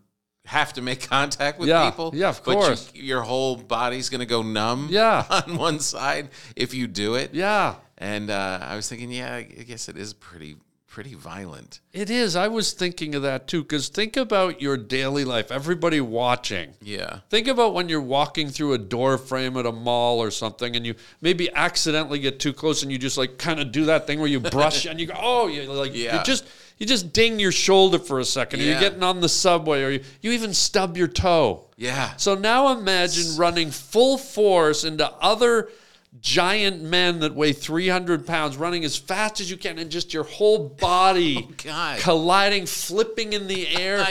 [0.45, 2.11] have to make contact with Yeah, people.
[2.13, 2.91] yeah, of but you- course.
[2.93, 4.87] your whole body's gonna go numb.
[4.91, 5.25] Yeah.
[5.47, 7.33] on one side if you do it.
[7.33, 7.75] Yeah.
[7.97, 10.55] And uh, I was thinking, yeah, I guess it is pretty
[10.99, 11.79] pretty violent.
[11.93, 12.35] It is.
[12.35, 13.61] I was thinking of that too.
[13.61, 15.49] Because think about your daily life.
[15.49, 16.73] Everybody watching.
[16.81, 17.19] Yeah.
[17.29, 20.85] Think about when you're walking through a door frame at a mall or something, and
[20.85, 24.19] you maybe accidentally get too close, and you just like kind of do that thing
[24.19, 26.17] where you brush and you go, oh, you like Yeah.
[26.17, 26.45] you just
[26.79, 29.89] you just ding your shoulder for a second, or you're getting on the subway, or
[29.91, 31.63] you, you even stub your toe.
[31.77, 32.13] Yeah.
[32.17, 35.69] So now imagine running full force into other
[36.19, 40.23] giant men that weigh 300 pounds, running as fast as you can, and just your
[40.23, 44.03] whole body Oh, colliding, flipping in the air,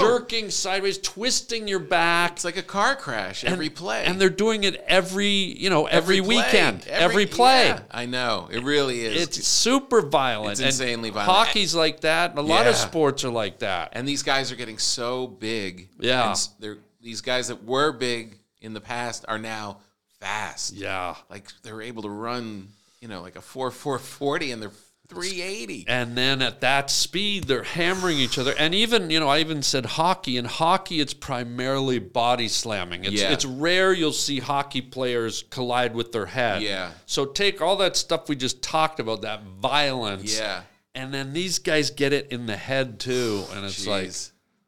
[0.00, 2.32] jerking sideways, twisting your back.
[2.32, 4.04] It's like a car crash every play.
[4.04, 6.36] And they're doing it every, you know, every, play.
[6.38, 7.66] weekend, every, play.
[7.68, 8.48] yeah, I know.
[8.50, 9.22] It really is.
[9.22, 10.52] It's super violent.
[10.52, 11.30] It's And insanely violent.
[11.30, 13.90] Hockey's like that, and a lot of sports are like that.
[13.92, 15.88] and these guys are getting so big.
[16.00, 16.30] Yeah.
[16.30, 19.78] And they're these guys that were big in the past are now
[20.24, 20.74] fast.
[20.74, 21.16] yeah.
[21.30, 22.68] Like they're able to run,
[23.00, 24.70] you know, like a four four forty and they're
[25.08, 25.84] three eighty.
[25.86, 28.54] And then at that speed, they're hammering each other.
[28.58, 30.38] And even, you know, I even said hockey.
[30.38, 33.04] In hockey, it's primarily body slamming.
[33.04, 33.32] It's, Yeah.
[33.32, 36.62] it's rare you'll see hockey players collide with their head.
[36.62, 36.92] Yeah.
[37.06, 40.38] So take all that stuff we just talked about, that violence.
[40.38, 40.62] Yeah.
[40.94, 43.44] And then these guys get it in the head too.
[43.52, 44.10] And it's like,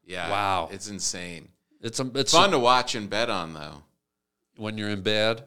[0.04, 0.28] yeah.
[0.30, 0.68] wow.
[0.70, 1.48] It's insane.
[1.80, 3.82] it's, a, it's Fun to watch and bet on though.
[4.56, 5.44] When you're in bed.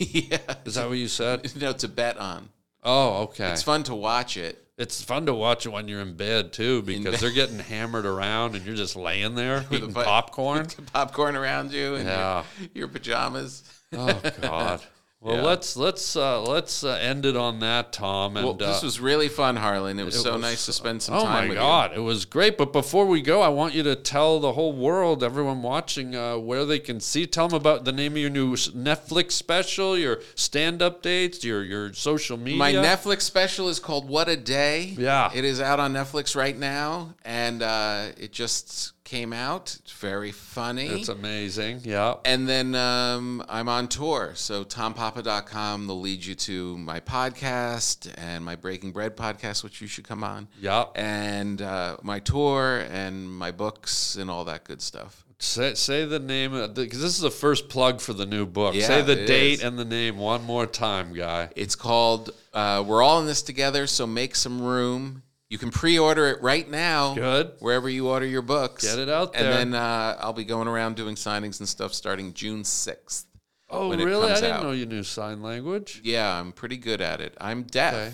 [0.00, 0.38] yeah.
[0.64, 1.52] Is that what you said?
[1.60, 2.48] No, to bet on.
[2.82, 3.50] Oh, okay.
[3.50, 4.62] It's fun to watch it.
[4.78, 7.20] It's fun to watch it when you're in bed too, because bed.
[7.20, 10.66] they're getting hammered around and you're just laying there eating bu- popcorn.
[10.92, 12.44] Popcorn around you and Yeah.
[12.60, 13.64] your, your pajamas.
[13.94, 14.82] Oh God.
[15.22, 15.42] Well, Yeah.
[15.42, 18.36] let's let's uh, let's uh, end it on that, Tom.
[18.36, 19.98] And Well, this uh, was really fun, Harland.
[19.98, 22.00] It was it so was- nice to spend some oh time Oh my God, it
[22.00, 22.58] was great.
[22.58, 26.36] But before we go, I want you to tell the whole world, everyone watching, uh,
[26.36, 27.26] where they can see.
[27.26, 31.92] Tell them about the name of your new Netflix special, your stand-up dates, your your
[31.94, 32.58] social media.
[32.58, 34.94] My Netflix special is called What a Day.
[34.98, 35.30] Yeah.
[35.34, 39.74] It is out on Netflix right now, and uh, it just came out.
[39.80, 40.88] It's very funny.
[40.88, 41.80] It's amazing.
[41.84, 42.16] Yeah.
[42.24, 44.32] and then um, I'm on tour.
[44.34, 49.86] So tompapa.com will lead you to my podcast and my Breaking Bread podcast, which you
[49.86, 50.48] should come on.
[50.60, 50.86] Yeah.
[50.94, 55.24] And uh, my tour and my books and all that good stuff.
[55.38, 58.74] Say, say the name because this is the first plug for the new book.
[58.74, 59.64] Yeah, say the date is.
[59.64, 61.50] and the name one more time, guy.
[61.54, 65.22] It's called uh, We're All in This Together, so make some room.
[65.48, 67.14] You can pre-order it right now.
[67.14, 67.52] Good.
[67.60, 68.84] Wherever you order your books.
[68.84, 69.52] Get it out there.
[69.52, 73.24] And then uh, I'll be going around doing signings and stuff starting June 6th.
[73.68, 74.30] Oh, really?
[74.30, 74.62] I didn't out.
[74.62, 76.00] know you knew sign language.
[76.04, 77.36] Yeah, I'm pretty good at it.
[77.40, 77.94] I'm deaf.
[77.94, 78.12] Okay.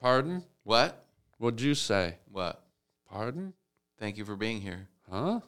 [0.00, 0.44] Pardon?
[0.64, 1.04] What?
[1.38, 2.16] What'd you say?
[2.30, 2.62] What?
[3.10, 3.54] Pardon?
[3.98, 4.88] Thank you for being here.
[5.10, 5.40] Huh?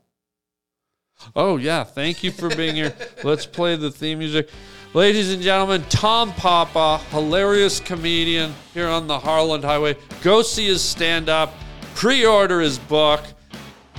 [1.35, 1.85] Oh, yeah.
[1.85, 2.95] Thank you for being here.
[3.25, 4.49] Let's play the theme music.
[4.95, 9.97] Ladies and gentlemen, Tom Papa, hilarious comedian here on the Harland Highway.
[10.23, 11.53] Go see his stand up,
[11.95, 13.23] pre order his book,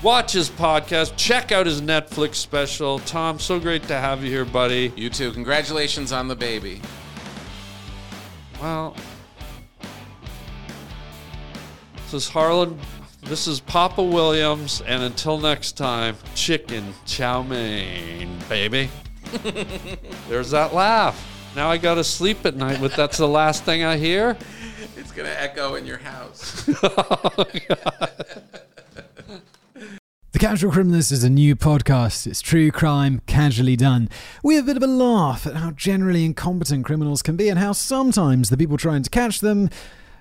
[0.02, 2.98] watch his podcast, check out his Netflix special.
[3.00, 4.92] Tom, so great to have you here, buddy.
[4.96, 5.32] You too.
[5.32, 6.82] Congratulations on the baby.
[8.60, 8.96] Well,
[11.98, 12.80] this is Harland.
[13.22, 18.90] This is Papa Williams, and until next time, chicken chow mein, baby.
[20.30, 21.52] There's that laugh.
[21.56, 24.38] Now I gotta sleep at night with that's the last thing I hear.
[24.96, 26.70] It's going to echo in your house.
[26.84, 27.46] Oh,
[30.32, 32.28] the Casual Criminalist is a new podcast.
[32.28, 34.10] It's true crime, casually done.
[34.44, 37.58] We have a bit of a laugh at how generally incompetent criminals can be and
[37.58, 39.70] how sometimes the people trying to catch them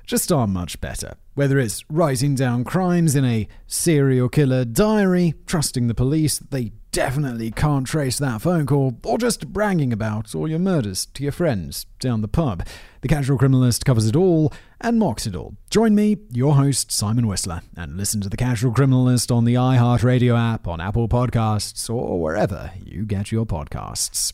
[0.06, 1.14] just aren't much better.
[1.39, 6.73] Whether it's writing down crimes in a serial killer diary, trusting the police that they
[6.90, 11.31] definitely can't trace that phone call, or just bragging about all your murders to your
[11.31, 12.66] friends down the pub.
[13.02, 15.55] The Casual Criminalist covers it all and mocks it all.
[15.70, 20.36] Join me, your host, Simon Whistler, and listen to The Casual Criminalist on the iHeartRadio
[20.36, 24.32] app, on Apple Podcasts, or wherever you get your podcasts.